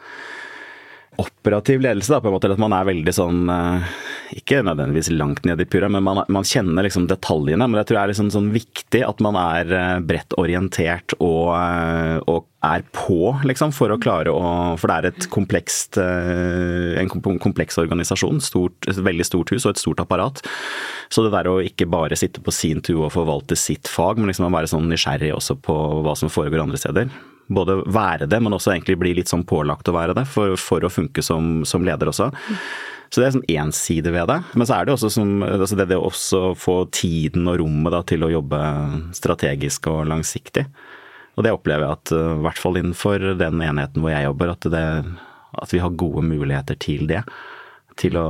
operativ 1.19 1.81
ledelse, 1.81 2.13
da, 2.13 2.21
på 2.21 2.29
en 2.29 2.37
måte, 2.37 2.51
at 2.53 2.61
man 2.61 2.75
er 2.75 2.85
veldig 2.87 3.15
sånn 3.17 3.49
eh, 3.49 3.89
Ikke 4.37 4.59
nødvendigvis 4.61 5.09
langt 5.15 5.45
ned 5.47 5.61
i 5.63 5.65
purra, 5.65 5.87
men 5.89 6.03
man, 6.05 6.21
man, 6.29 6.45
kjenner 6.45 6.85
liksom 6.85 7.07
detaljene. 7.09 7.65
Men 7.65 7.79
jeg 7.79 7.89
tror 7.89 7.97
det 7.97 8.01
er 8.03 8.11
liksom 8.11 8.29
sånn 8.33 8.51
viktig 8.53 9.01
at 9.07 9.23
man 9.25 9.37
er 9.39 9.73
eh, 9.73 10.01
bredt 10.05 10.35
orientert 10.37 11.15
og, 11.17 11.55
eh, 11.55 12.17
og, 12.29 12.45
er 12.59 12.83
på, 12.91 13.31
liksom, 13.47 13.71
for 13.71 13.93
å 13.93 13.95
klare 14.03 14.33
å 14.35 14.49
For 14.75 14.91
det 14.91 14.95
er 14.97 15.05
et 15.07 15.27
komplekst, 15.31 15.95
en 15.95 17.07
kompleks 17.39 17.79
organisasjon. 17.79 18.41
Stort, 18.43 18.75
et 18.83 18.99
veldig 18.99 19.23
stort 19.23 19.53
hus 19.55 19.63
og 19.63 19.77
et 19.77 19.79
stort 19.79 20.03
apparat. 20.03 20.43
Så 21.07 21.23
det 21.23 21.31
der 21.37 21.47
å 21.47 21.61
ikke 21.63 21.87
bare 21.87 22.19
sitte 22.19 22.43
på 22.43 22.51
sin 22.51 22.83
tue 22.83 23.05
og 23.05 23.15
forvalte 23.15 23.55
sitt 23.55 23.87
fag, 23.87 24.19
men 24.19 24.27
liksom 24.27 24.51
være 24.51 24.73
sånn 24.75 24.91
nysgjerrig 24.91 25.31
også 25.37 25.55
på 25.63 25.77
hva 26.03 26.17
som 26.19 26.31
foregår 26.33 26.65
andre 26.65 26.81
steder 26.81 27.07
både 27.49 27.79
være 27.89 28.27
det, 28.29 28.39
men 28.43 28.53
også 28.55 28.73
egentlig 28.73 28.99
bli 29.01 29.15
litt 29.17 29.31
sånn 29.31 29.45
pålagt 29.49 29.89
å 29.89 29.95
være 29.95 30.15
det, 30.17 30.25
for, 30.29 30.55
for 30.61 30.85
å 30.85 30.91
funke 30.93 31.23
som, 31.25 31.63
som, 31.67 31.85
leder 31.85 32.11
også. 32.11 32.29
Så 33.09 33.21
det 33.21 33.27
er 33.27 33.33
sånn 33.33 33.49
én 33.49 33.71
side 33.73 34.11
ved 34.13 34.29
det. 34.29 34.37
Men 34.53 34.69
så 34.69 34.77
er 34.77 34.85
det 34.85 34.93
også 34.93 35.09
som, 35.13 35.39
altså 35.45 35.77
det, 35.79 35.87
det 35.89 35.97
også 35.97 36.53
få 36.59 36.83
tiden 36.93 37.49
og 37.49 37.57
rommet 37.63 37.95
da, 37.95 38.03
til 38.05 38.25
å 38.25 38.31
jobbe 38.31 38.59
strategisk 39.17 39.89
og 39.89 40.03
langsiktig. 40.11 40.67
Og 41.39 41.45
det 41.45 41.53
opplever 41.55 41.87
jeg 41.87 41.97
at, 41.97 42.13
i 42.13 42.43
hvert 42.45 42.61
fall 42.61 42.77
innenfor 42.77 43.31
den 43.39 43.63
enheten 43.65 44.03
hvor 44.03 44.13
jeg 44.13 44.27
jobber, 44.27 44.53
at, 44.53 44.69
det, 44.73 44.85
at 45.63 45.73
vi 45.73 45.81
har 45.81 45.97
gode 45.97 46.25
muligheter 46.27 46.77
til 46.81 47.09
det. 47.09 47.23
Til 47.99 48.19
å 48.19 48.29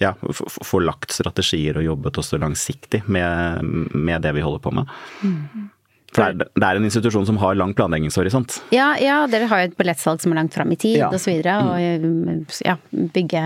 ja, 0.00 0.14
få 0.32 0.80
lagt 0.84 1.12
strategier 1.12 1.78
og 1.78 1.86
jobbet 1.86 2.20
også 2.20 2.40
langsiktig 2.40 3.02
med, 3.08 3.64
med 3.92 4.24
det 4.24 4.34
vi 4.36 4.44
holder 4.44 4.64
på 4.64 4.72
med. 4.80 4.96
Mm. 5.24 5.68
For 6.10 6.26
det 6.26 6.46
er, 6.46 6.50
det 6.58 6.66
er, 6.66 6.78
en 6.78 6.86
institusjon 6.88 7.26
som 7.28 7.36
har 7.38 7.54
lang 7.54 7.70
planleggingshorisont. 7.78 8.56
Ja, 8.74 8.88
ja 8.98 9.20
dere 9.30 9.46
har 9.50 9.62
jo 9.62 9.68
et 9.70 9.76
billettsalg 9.78 10.22
som 10.22 10.32
er 10.32 10.40
langt 10.40 10.56
fram 10.56 10.72
i 10.74 10.78
tid 10.80 10.98
ja. 10.98 11.10
osv. 11.14 11.36
Og, 11.38 11.44
så 11.46 12.00
mm. 12.02 12.16
og 12.34 12.56
ja, 12.66 12.74
bygge 13.14 13.42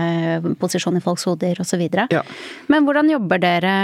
posisjon 0.61 0.97
i 0.97 1.03
folks 1.05 1.27
hoder 1.29 1.61
osv. 1.61 1.83
Ja. 2.09 2.23
Men 2.73 2.87
hvordan 2.87 3.11
jobber 3.13 3.43
dere? 3.43 3.75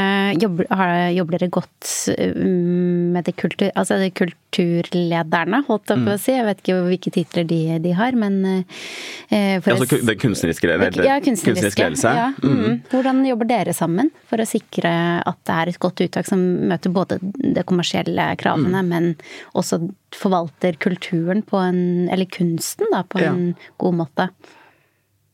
Jobber, 0.42 0.66
jobber 1.14 1.38
dere 1.38 1.52
godt 1.54 1.92
mm, 2.10 2.91
med 3.12 3.28
det, 3.28 3.34
kultur, 3.40 3.70
altså 3.76 3.98
det 4.02 4.12
kulturlederne, 4.18 5.62
holdt 5.68 5.92
jeg 5.94 6.02
på 6.02 6.12
å 6.14 6.18
mm. 6.18 6.22
si? 6.24 6.36
Jeg 6.36 6.48
vet 6.48 6.62
ikke 6.64 6.78
hvilke 6.88 7.14
titler 7.16 7.48
de, 7.50 7.60
de 7.84 7.94
har, 7.98 8.18
men 8.20 8.38
eh, 8.50 9.58
for 9.64 9.76
altså 9.76 10.00
det 10.08 10.18
kunstneriske, 10.22 10.70
eller, 10.72 11.02
ja, 11.06 11.18
kunstneriske 11.24 11.84
ledelse? 11.84 12.14
Ja. 12.18 12.30
Mm. 12.44 12.82
Hvordan 12.92 13.24
jobber 13.28 13.52
dere 13.52 13.76
sammen 13.78 14.12
for 14.30 14.42
å 14.42 14.48
sikre 14.48 14.94
at 15.20 15.42
det 15.48 15.58
er 15.58 15.74
et 15.74 15.82
godt 15.82 16.06
uttak 16.08 16.30
som 16.30 16.42
møter 16.72 16.94
både 16.94 17.20
det 17.42 17.66
kommersielle 17.70 18.32
kravene 18.42 18.82
mm. 18.82 18.92
men 18.96 19.12
også 19.58 19.84
forvalter 20.16 20.76
kulturen 20.82 21.44
på 21.48 21.60
en 21.62 22.10
Eller 22.12 22.28
kunsten, 22.28 22.90
da, 22.92 23.04
på 23.08 23.22
en 23.24 23.54
god 23.80 23.96
måte. 24.02 24.28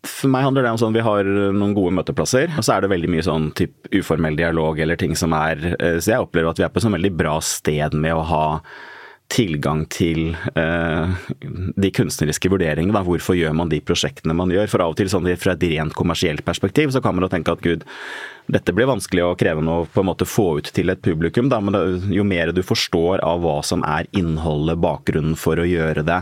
For 0.06 0.30
meg 0.32 0.46
handler 0.46 0.66
det 0.66 0.72
om 0.76 0.80
sånn 0.80 0.96
vi 0.96 1.04
har 1.04 1.26
noen 1.26 1.74
gode 1.76 1.96
møteplasser, 1.98 2.52
og 2.54 2.66
så 2.66 2.76
er 2.76 2.84
det 2.84 2.92
veldig 2.92 3.10
mye 3.12 3.26
sånn 3.26 3.50
typ 3.58 3.90
uformell 3.98 4.38
dialog 4.38 4.80
eller 4.84 5.00
ting 5.00 5.16
som 5.18 5.34
er 5.36 5.64
eh, 5.74 5.98
Så 5.98 6.14
jeg 6.14 6.28
opplever 6.28 6.52
at 6.52 6.62
vi 6.62 6.68
er 6.68 6.72
på 6.74 6.80
et 6.80 6.86
sånn 6.86 6.96
veldig 6.98 7.14
bra 7.18 7.38
sted 7.44 7.98
med 7.98 8.14
å 8.16 8.28
ha 8.30 8.46
tilgang 9.32 9.84
til 9.92 10.32
eh, 10.56 11.28
de 11.76 11.92
kunstneriske 11.94 12.50
vurderingene. 12.52 12.96
Da. 12.96 13.04
Hvorfor 13.06 13.36
gjør 13.38 13.56
man 13.58 13.72
de 13.72 13.82
prosjektene 13.84 14.36
man 14.38 14.52
gjør? 14.54 14.70
For 14.72 14.84
av 14.84 14.94
og 14.94 14.98
til 15.00 15.12
sånn 15.12 15.28
fra 15.40 15.56
et 15.58 15.68
rent 15.74 15.96
kommersielt 15.98 16.46
perspektiv 16.48 16.94
så 16.96 17.02
kan 17.04 17.16
man 17.16 17.28
jo 17.28 17.32
tenke 17.34 17.54
at 17.54 17.64
gud, 17.66 17.84
dette 18.48 18.76
blir 18.76 18.88
vanskelig 18.88 19.26
og 19.26 19.38
krevende 19.42 19.74
å 19.74 19.86
på 19.92 20.04
en 20.04 20.10
måte 20.10 20.28
få 20.28 20.48
ut 20.62 20.72
til 20.74 20.94
et 20.94 21.04
publikum. 21.04 21.52
Da. 21.52 21.60
Men 21.64 21.76
det, 21.76 21.84
jo 22.16 22.26
mer 22.28 22.54
du 22.56 22.64
forstår 22.66 23.24
av 23.26 23.44
hva 23.44 23.60
som 23.68 23.84
er 23.88 24.08
innholdet, 24.18 24.80
bakgrunnen 24.84 25.38
for 25.40 25.60
å 25.60 25.68
gjøre 25.68 26.06
det, 26.08 26.22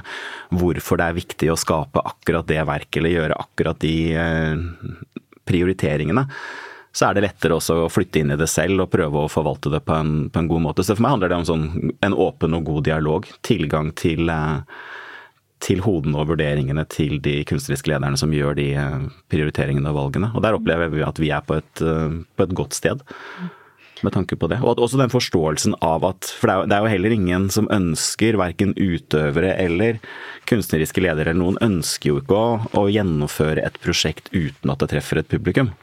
hvorfor 0.55 1.01
det 1.01 1.09
er 1.09 1.19
viktig 1.21 1.51
å 1.53 1.59
skape 1.59 2.03
akkurat 2.13 2.49
det 2.49 2.63
verket 2.65 3.01
eller 3.03 3.19
gjøre 3.19 3.41
akkurat 3.45 3.81
de 3.85 3.97
eh, 4.17 4.55
prioriteringene 5.45 6.25
så 6.95 7.09
er 7.09 7.17
det 7.17 7.25
lettere 7.25 7.57
også 7.57 7.75
å 7.83 7.91
flytte 7.91 8.21
inn 8.21 8.31
i 8.31 8.37
det 8.39 8.47
selv 8.47 8.85
og 8.85 8.93
prøve 8.93 9.25
å 9.25 9.31
forvalte 9.31 9.71
det 9.73 9.81
på 9.83 9.97
en, 9.97 10.13
på 10.31 10.39
en 10.39 10.47
god 10.47 10.63
måte. 10.63 10.85
Så 10.85 10.95
for 10.95 11.03
meg 11.03 11.17
handler 11.17 11.33
det 11.33 11.39
om 11.41 11.49
sånn, 11.49 11.65
en 12.07 12.15
åpen 12.15 12.55
og 12.55 12.69
god 12.69 12.85
dialog. 12.87 13.27
Tilgang 13.43 13.91
til, 13.99 14.31
eh, 14.31 14.61
til 15.65 15.83
hodene 15.83 16.21
og 16.21 16.31
vurderingene 16.31 16.85
til 16.87 17.19
de 17.25 17.41
kunstneriske 17.49 17.91
lederne 17.91 18.21
som 18.21 18.31
gjør 18.31 18.55
de 18.61 18.69
eh, 18.79 18.95
prioriteringene 19.33 19.91
og 19.91 19.99
valgene. 19.99 20.31
Og 20.31 20.47
der 20.47 20.55
opplever 20.55 20.95
vi 20.95 21.03
at 21.03 21.19
vi 21.19 21.35
er 21.35 21.43
på 21.43 21.59
et, 21.59 21.83
eh, 21.83 22.17
på 22.31 22.47
et 22.47 22.57
godt 22.63 22.79
sted. 22.79 23.03
Med 24.03 24.15
tanke 24.15 24.39
på 24.39 24.47
det. 24.51 24.63
Og 24.63 24.79
også 24.79 24.99
den 24.99 25.11
forståelsen 25.11 25.75
av 25.83 26.03
at 26.07 26.27
For 26.39 26.47
det 26.47 26.53
er, 26.53 26.59
jo, 26.61 26.67
det 26.69 26.75
er 26.75 26.83
jo 26.83 26.95
heller 26.95 27.13
ingen 27.15 27.51
som 27.51 27.67
ønsker, 27.71 28.39
verken 28.39 28.75
utøvere 28.75 29.55
eller 29.59 29.99
kunstneriske 30.47 31.03
ledere, 31.03 31.31
eller 31.31 31.43
noen 31.43 31.59
ønsker 31.63 32.13
jo 32.13 32.19
ikke 32.23 32.39
å, 32.39 32.59
å 32.75 32.91
gjennomføre 32.91 33.63
et 33.67 33.79
prosjekt 33.83 34.31
uten 34.31 34.71
at 34.71 34.83
det 34.83 34.95
treffer 34.95 35.19
et 35.19 35.31
publikum. 35.31 35.75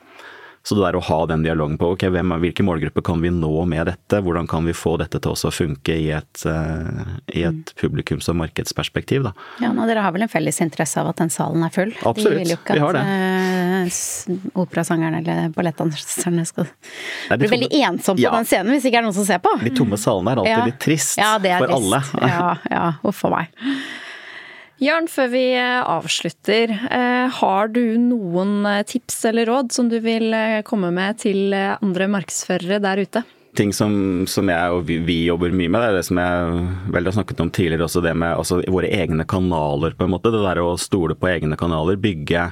Så 0.62 0.77
det 0.79 0.85
der 0.85 0.96
å 0.98 1.03
ha 1.03 1.18
den 1.27 1.42
dialogen 1.42 1.75
på 1.79 1.88
ok, 1.94 2.05
hvem, 2.14 2.35
hvilke 2.44 2.62
målgrupper 2.62 3.03
kan 3.07 3.22
vi 3.22 3.33
nå 3.35 3.51
med 3.66 3.88
dette, 3.90 4.20
hvordan 4.22 4.46
kan 4.51 4.66
vi 4.68 4.75
få 4.77 4.94
dette 5.01 5.18
til 5.22 5.35
å 5.35 5.51
funke 5.51 5.96
i 5.98 6.09
et, 6.14 6.44
uh, 6.46 7.16
i 7.35 7.42
et 7.48 7.72
mm. 7.72 7.75
publikums- 7.81 8.31
og 8.31 8.38
markedsperspektiv, 8.38 9.27
da. 9.27 9.33
Ja, 9.64 9.72
nå 9.75 9.88
dere 9.90 10.05
har 10.05 10.14
vel 10.14 10.27
en 10.29 10.31
felles 10.31 10.61
interesse 10.62 11.03
av 11.03 11.11
at 11.11 11.18
den 11.18 11.33
salen 11.35 11.66
er 11.66 11.75
full? 11.75 11.90
Absolutt, 12.07 12.31
De 12.31 12.44
vil 12.44 12.55
jo 12.55 12.59
ikke 12.61 12.79
vi 12.79 12.85
har 12.85 12.98
det. 12.98 13.03
Uh, 13.09 14.53
operasangerne 14.62 15.22
eller 15.25 15.51
ballettdanserne 15.57 16.46
skal 16.46 16.70
bli 16.70 17.51
veldig 17.51 17.72
ensom 17.83 18.20
på 18.20 18.22
ja. 18.22 18.37
den 18.37 18.46
scenen 18.46 18.77
hvis 18.77 18.87
ikke 18.87 19.03
er 19.03 19.09
noen 19.09 19.18
som 19.18 19.27
ser 19.27 19.42
på. 19.42 19.57
De 19.64 19.75
tomme 19.75 19.98
salene 19.98 20.37
er 20.37 20.44
alltid 20.44 20.55
ja. 20.55 20.62
litt 20.70 20.81
trist 20.83 21.18
ja, 21.18 21.35
for 21.42 21.66
trist. 21.66 21.77
alle. 21.81 22.31
ja, 22.31 22.55
ja, 22.70 22.87
uff 23.11 23.27
a 23.27 23.35
meg. 23.35 23.61
Jørn, 24.83 25.07
før 25.07 25.29
vi 25.31 25.42
eh, 25.55 25.79
avslutter, 25.87 26.73
eh, 26.90 27.29
har 27.31 27.68
du 27.71 27.85
noen 28.03 28.64
eh, 28.66 28.81
tips 28.88 29.21
eller 29.31 29.47
råd 29.47 29.71
som 29.71 29.87
du 29.92 30.01
vil 30.03 30.35
komme 30.66 30.90
med 30.90 31.21
til 31.23 31.55
andre 31.55 32.09
markedsførere 32.11 32.83
der 32.83 33.07
ute? 33.07 33.25
ting 33.53 33.68
som, 33.77 33.92
som, 34.33 34.49
jeg 34.49 34.73
og 34.73 34.87
vi, 34.88 34.95
vi, 35.05 35.18
jobber 35.27 35.53
mye 35.53 35.68
med, 35.68 35.83
det 35.83 35.88
er 35.90 35.97
det 35.99 36.07
som 36.07 36.16
jeg 36.16 36.62
vel 36.95 37.05
har 37.05 37.12
snakket 37.12 37.42
om 37.45 37.51
tidligere, 37.53 37.85
også 37.85 38.01
det 38.01 38.14
med 38.16 38.33
altså, 38.33 38.62
våre 38.64 38.88
egne 38.88 39.27
kanaler, 39.29 39.92
på 39.92 40.07
en 40.07 40.14
måte. 40.14 40.33
Det 40.33 40.40
der 40.40 40.62
å 40.62 40.71
stole 40.81 41.12
på 41.21 41.29
egne 41.29 41.59
kanaler, 41.61 42.01
bygge 42.01 42.47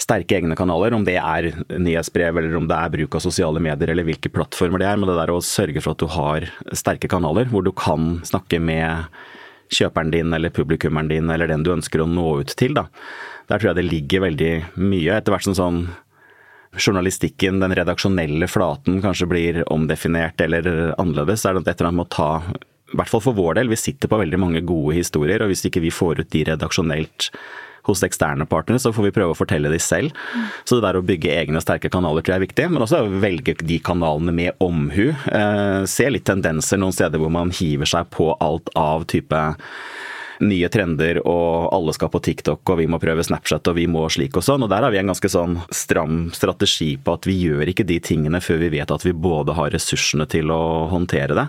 sterke 0.00 0.38
egne 0.40 0.56
kanaler, 0.56 0.96
om 0.96 1.04
det 1.04 1.18
er 1.20 1.50
nyhetsbrev 1.76 2.40
eller 2.40 2.56
om 2.56 2.66
det 2.70 2.80
er 2.80 2.96
bruk 2.96 3.18
av 3.20 3.26
sosiale 3.26 3.60
medier 3.62 3.92
eller 3.92 4.08
hvilke 4.08 4.32
plattformer 4.32 4.80
det 4.80 4.88
er. 4.88 4.98
Men 4.98 5.12
det 5.12 5.20
der 5.20 5.34
å 5.36 5.44
sørge 5.44 5.84
for 5.84 5.92
at 5.92 6.02
du 6.02 6.08
har 6.16 6.48
sterke 6.72 7.12
kanaler 7.12 7.52
hvor 7.52 7.68
du 7.68 7.70
kan 7.76 8.16
snakke 8.24 8.62
med 8.64 9.04
kjøperen 9.74 10.12
din 10.14 10.34
eller 10.36 10.54
publikummeren 10.54 11.10
din 11.10 11.30
eller 11.30 11.50
den 11.50 11.64
du 11.66 11.72
ønsker 11.74 12.02
å 12.02 12.08
nå 12.10 12.26
ut 12.42 12.54
til. 12.58 12.76
Da. 12.76 12.86
Der 13.50 13.60
tror 13.60 13.72
jeg 13.72 13.80
det 13.80 13.88
ligger 13.90 14.26
veldig 14.28 14.52
mye. 14.80 15.18
Etter 15.18 15.34
hvert 15.34 15.48
som 15.48 15.58
sånn 15.58 15.80
journalistikken, 16.74 17.60
den 17.62 17.74
redaksjonelle 17.78 18.48
flaten, 18.50 18.98
kanskje 19.02 19.28
blir 19.30 19.60
omdefinert 19.70 20.40
eller 20.42 20.94
annerledes, 20.98 21.44
er 21.46 21.54
det 21.54 21.68
et 21.68 21.76
eller 21.78 21.92
annet 21.92 22.00
med 22.00 22.08
å 22.08 22.14
ta 22.16 22.30
i 22.94 22.98
hvert 22.98 23.10
fall 23.10 23.22
for 23.24 23.34
vår 23.34 23.58
del, 23.58 23.70
vi 23.72 23.78
sitter 23.80 24.10
på 24.10 24.18
veldig 24.20 24.38
mange 24.38 24.60
gode 24.66 24.94
historier, 24.94 25.42
og 25.42 25.50
hvis 25.50 25.64
ikke 25.66 25.82
vi 25.82 25.90
får 25.94 26.20
ut 26.22 26.30
de 26.30 26.44
redaksjonelt 26.50 27.30
hos 27.88 28.04
eksterne 28.06 28.46
partnere, 28.48 28.82
så 28.82 28.92
får 28.94 29.08
vi 29.08 29.14
prøve 29.16 29.34
å 29.34 29.38
fortelle 29.38 29.72
de 29.72 29.80
selv. 29.82 30.14
Så 30.64 30.78
det 30.78 30.86
der 30.86 30.98
å 31.00 31.04
bygge 31.04 31.34
egne 31.34 31.62
sterke 31.62 31.90
kanaler 31.92 32.24
tror 32.24 32.36
jeg 32.36 32.42
er 32.42 32.46
viktig, 32.46 32.70
men 32.72 32.86
også 32.86 33.04
velge 33.22 33.56
de 33.60 33.78
kanalene 33.84 34.34
med 34.34 34.64
omhu. 34.64 35.10
Eh, 35.12 35.84
se 35.90 36.08
litt 36.10 36.26
tendenser 36.28 36.80
noen 36.80 36.96
steder 36.96 37.20
hvor 37.20 37.32
man 37.34 37.52
hiver 37.54 37.88
seg 37.88 38.10
på 38.14 38.32
alt 38.44 38.72
av 38.78 39.06
type 39.10 39.44
nye 40.42 40.68
trender 40.72 41.20
og 41.22 41.70
alle 41.74 41.92
skal 41.94 42.10
på 42.10 42.20
TikTok 42.26 42.72
og 42.72 42.80
vi 42.80 42.88
må 42.90 42.98
prøve 43.02 43.22
Snapchat 43.24 43.68
og 43.70 43.76
vi 43.78 43.86
må 43.90 44.02
slik 44.10 44.36
og 44.38 44.44
sånn. 44.46 44.64
Og 44.66 44.72
der 44.72 44.82
har 44.86 44.94
vi 44.94 45.00
en 45.00 45.12
ganske 45.12 45.30
sånn 45.30 45.60
stram 45.74 46.28
strategi 46.34 46.94
på 46.98 47.14
at 47.14 47.28
vi 47.28 47.38
gjør 47.46 47.70
ikke 47.70 47.86
de 47.86 48.00
tingene 48.02 48.42
før 48.44 48.62
vi 48.64 48.74
vet 48.74 48.94
at 48.94 49.06
vi 49.06 49.14
både 49.14 49.56
har 49.56 49.72
ressursene 49.74 50.26
til 50.30 50.52
å 50.54 50.62
håndtere 50.92 51.38
det 51.38 51.48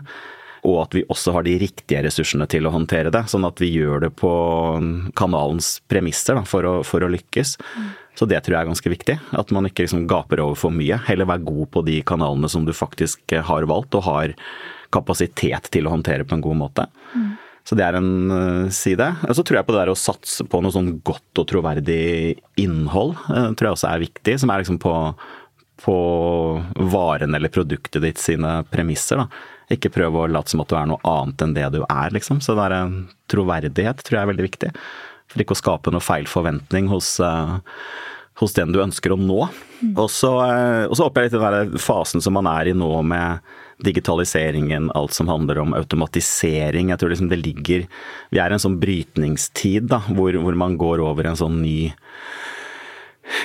og 0.66 0.80
at 0.82 0.96
vi 0.98 1.06
også 1.12 1.36
har 1.36 1.46
de 1.46 1.56
riktige 1.62 2.02
ressursene 2.06 2.48
til 2.50 2.66
å 2.66 2.74
håndtere 2.74 3.12
det. 3.14 3.26
Sånn 3.30 3.46
at 3.48 3.62
vi 3.62 3.70
gjør 3.76 4.08
det 4.08 4.12
på 4.18 4.32
kanalens 5.18 5.78
premisser 5.92 6.40
da, 6.40 6.46
for, 6.50 6.66
å, 6.66 6.76
for, 6.88 7.06
å, 7.06 7.12
lykkes. 7.14 7.56
Så 8.18 8.28
det 8.30 8.42
tror 8.42 8.56
jeg 8.56 8.64
er 8.64 8.72
ganske 8.72 8.94
viktig. 8.96 9.18
At 9.38 9.54
man 9.56 9.70
ikke 9.70 9.86
liksom 9.86 10.08
gaper 10.10 10.42
over 10.44 10.58
for 10.60 10.74
mye. 10.74 10.98
Heller 11.08 11.30
være 11.30 11.46
god 11.46 11.72
på 11.76 11.86
de 11.86 12.00
kanalene 12.08 12.50
som 12.52 12.66
du 12.66 12.74
faktisk 12.76 13.38
har 13.50 13.70
valgt 13.70 13.98
og 14.00 14.08
har 14.08 14.36
kapasitet 14.96 15.70
til 15.74 15.88
å 15.88 15.96
håndtere 15.96 16.26
på 16.26 16.38
en 16.38 16.46
god 16.46 16.62
måte. 16.66 16.88
Mm. 17.14 17.34
Så 17.66 17.78
det 17.78 17.86
er 17.88 17.98
en 17.98 18.12
uh, 18.30 18.68
side. 18.74 19.08
Og 19.26 19.38
så 19.38 19.46
tror 19.46 19.60
jeg 19.60 19.68
på 19.68 19.74
det 19.74 19.82
der 19.82 19.94
å 19.94 19.98
satse 19.98 20.46
på 20.46 20.62
noe 20.62 20.74
sånn 20.74 21.00
godt 21.06 21.42
og 21.42 21.50
troverdig 21.50 22.38
innhold, 22.62 23.16
uh, 23.26 23.50
tror 23.58 23.72
jeg 23.72 23.78
også 23.80 23.90
er 23.90 24.06
viktig. 24.06 24.38
Som 24.42 24.54
er 24.54 24.62
liksom 24.62 24.78
på, 24.82 24.94
på 25.82 25.98
varen 26.94 27.38
eller 27.38 27.54
produktet 27.54 28.06
ditt 28.06 28.22
sine 28.22 28.60
premisser. 28.70 29.24
da. 29.24 29.55
Ikke 29.74 29.92
prøve 29.94 30.24
å 30.24 30.30
late 30.30 30.54
som 30.54 30.62
at 30.62 30.72
du 30.72 30.78
er 30.78 30.90
noe 30.90 31.02
annet 31.10 31.42
enn 31.42 31.56
det 31.58 31.68
du 31.74 31.82
er, 31.84 32.14
liksom. 32.14 32.42
Så 32.44 32.58
det 32.58 32.68
er 32.68 32.78
en 32.78 32.98
troverdighet 33.32 34.04
tror 34.04 34.20
jeg 34.20 34.24
er 34.24 34.32
veldig 34.34 34.48
viktig. 34.50 34.74
For 35.32 35.42
ikke 35.42 35.56
å 35.56 35.62
skape 35.62 35.94
noe 35.94 36.06
feil 36.06 36.28
forventning 36.30 36.90
hos, 36.92 37.16
uh, 37.24 37.58
hos 38.42 38.56
den 38.58 38.76
du 38.76 38.82
ønsker 38.84 39.16
å 39.16 39.20
nå. 39.20 39.48
Mm. 39.82 39.94
Og 39.96 40.10
så 40.14 40.32
uh, 40.38 40.86
jeg 40.86 41.30
litt 41.30 41.38
den 41.38 41.46
der 41.46 41.78
fasen 41.82 42.24
som 42.24 42.38
man 42.38 42.50
er 42.52 42.70
i 42.70 42.78
nå 42.78 42.92
med 43.08 43.54
digitaliseringen, 43.84 44.92
alt 44.96 45.14
som 45.18 45.28
handler 45.28 45.60
om 45.60 45.74
automatisering. 45.76 46.94
Jeg 46.94 47.02
tror 47.02 47.12
liksom 47.12 47.32
det 47.32 47.42
ligger 47.42 47.88
Vi 48.32 48.40
er 48.40 48.52
i 48.52 48.56
en 48.56 48.62
sånn 48.62 48.80
brytningstid 48.80 49.90
da, 49.92 50.00
hvor, 50.08 50.38
hvor 50.46 50.56
man 50.56 50.78
går 50.80 51.04
over 51.04 51.28
en 51.28 51.40
sånn 51.40 51.60
ny 51.64 51.92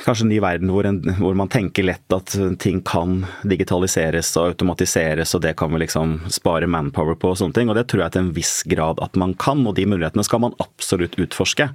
kanskje 0.04 0.26
en 0.26 0.32
ny 0.32 0.38
verden 0.42 0.70
hvor, 0.72 0.86
en, 0.86 1.00
hvor, 1.18 1.34
man 1.38 1.50
tenker 1.52 1.86
lett 1.86 2.14
at 2.14 2.34
ting 2.60 2.82
kan 2.86 3.24
digitaliseres 3.48 4.32
og 4.36 4.52
automatiseres, 4.52 5.34
og 5.36 5.44
det 5.44 5.54
kan 5.60 5.72
vi 5.72 5.82
liksom 5.84 6.18
spare 6.32 6.68
manpower 6.70 7.16
på 7.18 7.32
og 7.32 7.40
sånne 7.40 7.56
ting. 7.56 7.72
Og 7.72 7.78
det 7.78 7.86
tror 7.90 8.04
jeg 8.04 8.14
til 8.14 8.26
en 8.26 8.34
viss 8.36 8.54
grad 8.68 9.00
at 9.04 9.18
man 9.20 9.34
kan, 9.40 9.64
og 9.66 9.76
de 9.78 9.88
mulighetene 9.88 10.26
skal 10.26 10.44
man 10.44 10.56
absolutt 10.62 11.18
utforske. 11.20 11.70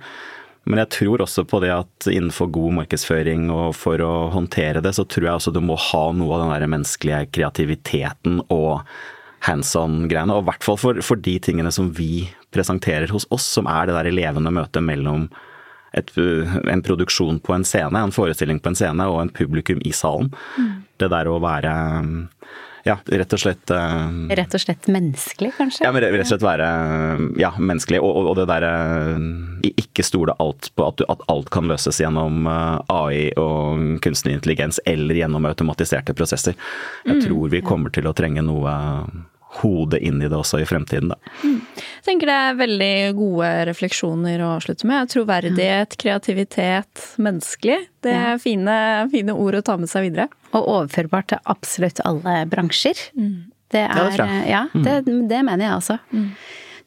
Men 0.65 0.81
jeg 0.81 0.93
tror 0.95 1.21
også 1.21 1.43
på 1.45 1.59
det 1.61 1.73
at 1.75 2.07
innenfor 2.09 2.49
god 2.53 2.79
markedsføring 2.79 3.51
og 3.53 3.75
for 3.77 4.01
å 4.01 4.13
håndtere 4.33 4.81
det, 4.81 4.95
så 4.97 5.05
tror 5.05 5.27
jeg 5.27 5.39
også 5.39 5.53
du 5.53 5.61
må 5.61 5.77
ha 5.91 6.05
noe 6.17 6.37
av 6.37 6.45
den 6.45 6.53
der 6.55 6.71
menneskelige 6.73 7.27
kreativiteten 7.37 8.39
og 8.53 8.81
hands 9.45 9.75
on-greiene. 9.77 10.33
Og 10.33 10.41
i 10.41 10.49
hvert 10.49 10.65
fall 10.65 10.79
for, 10.81 11.01
for 11.05 11.21
de 11.21 11.37
tingene 11.37 11.73
som 11.73 11.91
vi 11.93 12.25
presenterer 12.55 13.13
hos 13.13 13.27
oss, 13.35 13.45
som 13.57 13.69
er 13.69 13.85
det 13.85 13.97
der 13.99 14.15
levende 14.15 14.53
møtet 14.53 14.81
mellom 14.85 15.27
et, 15.95 16.11
en 16.71 16.85
produksjon 16.85 17.39
på 17.43 17.55
en 17.55 17.65
scene, 17.67 17.99
en 17.99 18.15
forestilling 18.15 18.61
på 18.61 18.71
en 18.71 18.79
scene 18.79 19.09
og 19.11 19.21
en 19.23 19.33
publikum 19.35 19.81
i 19.85 19.93
salen. 19.95 20.31
Mm. 20.59 20.71
Det 21.01 21.11
der 21.11 21.29
å 21.31 21.39
være 21.43 21.73
ja, 22.85 22.99
rett 23.05 23.33
og 23.33 23.41
slett 23.41 23.71
uh, 23.73 24.11
Rett 24.37 24.53
og 24.53 24.61
slett 24.61 24.85
menneskelig, 24.93 25.55
kanskje? 25.57 25.81
Ja, 25.87 25.89
men 25.89 26.03
rett 26.03 26.21
og 26.21 26.29
slett 26.29 26.45
være 26.45 26.67
ja, 27.41 27.49
menneskelig. 27.57 27.97
Og, 28.05 28.29
og 28.29 28.35
det 28.37 28.45
derre 28.51 28.73
uh, 29.17 29.71
Ikke 29.71 30.05
stole 30.05 30.35
alt 30.37 30.69
på 30.77 30.85
at, 30.85 31.01
du, 31.01 31.07
at, 31.09 31.23
alt 31.33 31.49
kan 31.53 31.65
løses 31.71 31.97
gjennom 32.03 32.45
uh, 32.45 32.77
AI 32.93 33.31
og 33.41 33.97
kunstig 34.05 34.35
intelligens 34.37 34.77
eller 34.85 35.17
gjennom 35.17 35.49
automatiserte 35.49 36.13
prosesser. 36.13 36.53
Jeg 37.07 37.17
mm, 37.17 37.23
tror 37.25 37.55
vi 37.55 37.63
kommer 37.65 37.93
til 37.95 38.05
å 38.05 38.13
trenge 38.13 38.45
noe 38.45 38.75
hodet 39.61 40.01
inn 40.05 40.21
i 40.21 40.29
det 40.29 40.37
også 40.37 40.59
i 40.61 40.67
fremtiden, 40.67 41.11
da. 41.13 41.33
Mm. 41.43 41.57
Jeg 41.75 42.05
tenker 42.07 42.29
det 42.29 42.35
er 42.37 42.59
veldig 42.59 42.95
gode 43.17 43.49
refleksjoner 43.69 44.43
å 44.45 44.51
avslutte 44.57 44.87
med. 44.89 45.09
Troverdighet, 45.13 45.97
kreativitet, 46.01 47.01
menneskelig. 47.21 47.79
Det 48.05 48.13
er 48.13 48.41
fine, 48.41 48.75
fine, 49.13 49.33
ord 49.33 49.59
å 49.59 49.63
ta 49.65 49.77
med 49.81 49.91
seg 49.91 50.09
videre. 50.09 50.29
Og 50.51 50.61
overførbart 50.61 51.31
til 51.33 51.41
absolutt 51.55 52.03
alle 52.05 52.43
bransjer. 52.51 53.07
Mm. 53.17 53.51
Det 53.73 53.81
er, 53.81 53.97
ja, 53.97 54.05
det, 54.21 54.37
ja, 54.51 54.61
mm. 54.71 54.85
det, 54.85 55.17
det, 55.31 55.41
mener 55.47 55.65
jeg 55.65 55.79
også. 55.79 55.97
Mm. 56.13 56.29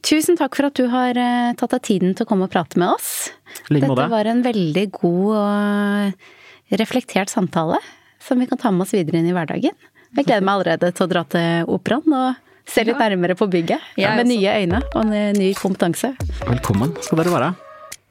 Tusen 0.07 0.39
takk 0.39 0.55
for 0.55 0.69
at 0.69 0.79
du 0.79 0.87
har 0.93 1.19
eh, 1.19 1.53
tatt 1.59 1.75
deg 1.75 1.85
tiden 1.89 2.15
til 2.15 2.25
å 2.25 2.31
komme 2.31 2.47
og 2.47 2.55
prate 2.55 2.79
med 2.79 2.95
oss. 2.95 3.33
Dette 3.67 4.09
var 4.13 4.31
en 4.31 4.45
veldig 4.45 4.87
god 4.95 5.39
og 5.43 6.79
reflektert 6.79 7.33
samtale 7.33 7.81
som 8.23 8.39
vi 8.39 8.47
kan 8.47 8.61
ta 8.61 8.71
med 8.71 8.87
oss 8.87 8.95
videre 8.95 9.21
inn 9.21 9.31
i 9.31 9.35
hverdagen. 9.35 9.75
Jeg 10.17 10.25
gleder 10.25 10.45
meg 10.45 10.59
allerede 10.59 10.93
til 10.95 11.05
å 11.05 11.11
dra 11.11 11.25
til 11.29 11.73
operaen 11.75 12.15
og 12.17 12.45
Se 12.69 12.85
litt 12.85 12.99
nærmere 13.01 13.35
på 13.39 13.49
bygget. 13.51 13.81
Ja, 13.99 14.15
med 14.19 14.29
nye 14.29 14.53
øyne 14.61 14.83
og 14.95 15.09
ny 15.09 15.53
kompetanse. 15.57 16.13
Velkommen 16.45 16.93
skal 17.03 17.23
dere 17.23 17.33
være. 17.33 17.53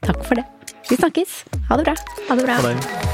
Takk 0.06 0.24
for 0.26 0.40
det. 0.40 0.44
Vi 0.90 0.96
snakkes. 0.98 1.44
Ha 1.68 1.78
det 1.78 1.84
bra. 1.88 1.94
Ha 2.28 2.36
det 2.38 2.44
bra. 2.48 2.58
Ha 2.58 2.72
det. 2.72 3.08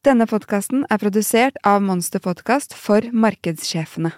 Denne 0.00 0.24
podkasten 0.24 0.86
er 0.88 0.96
produsert 0.96 1.58
av 1.62 1.82
Monster 1.84 2.22
Podkast 2.24 2.72
for 2.72 3.04
markedssjefene. 3.12 4.14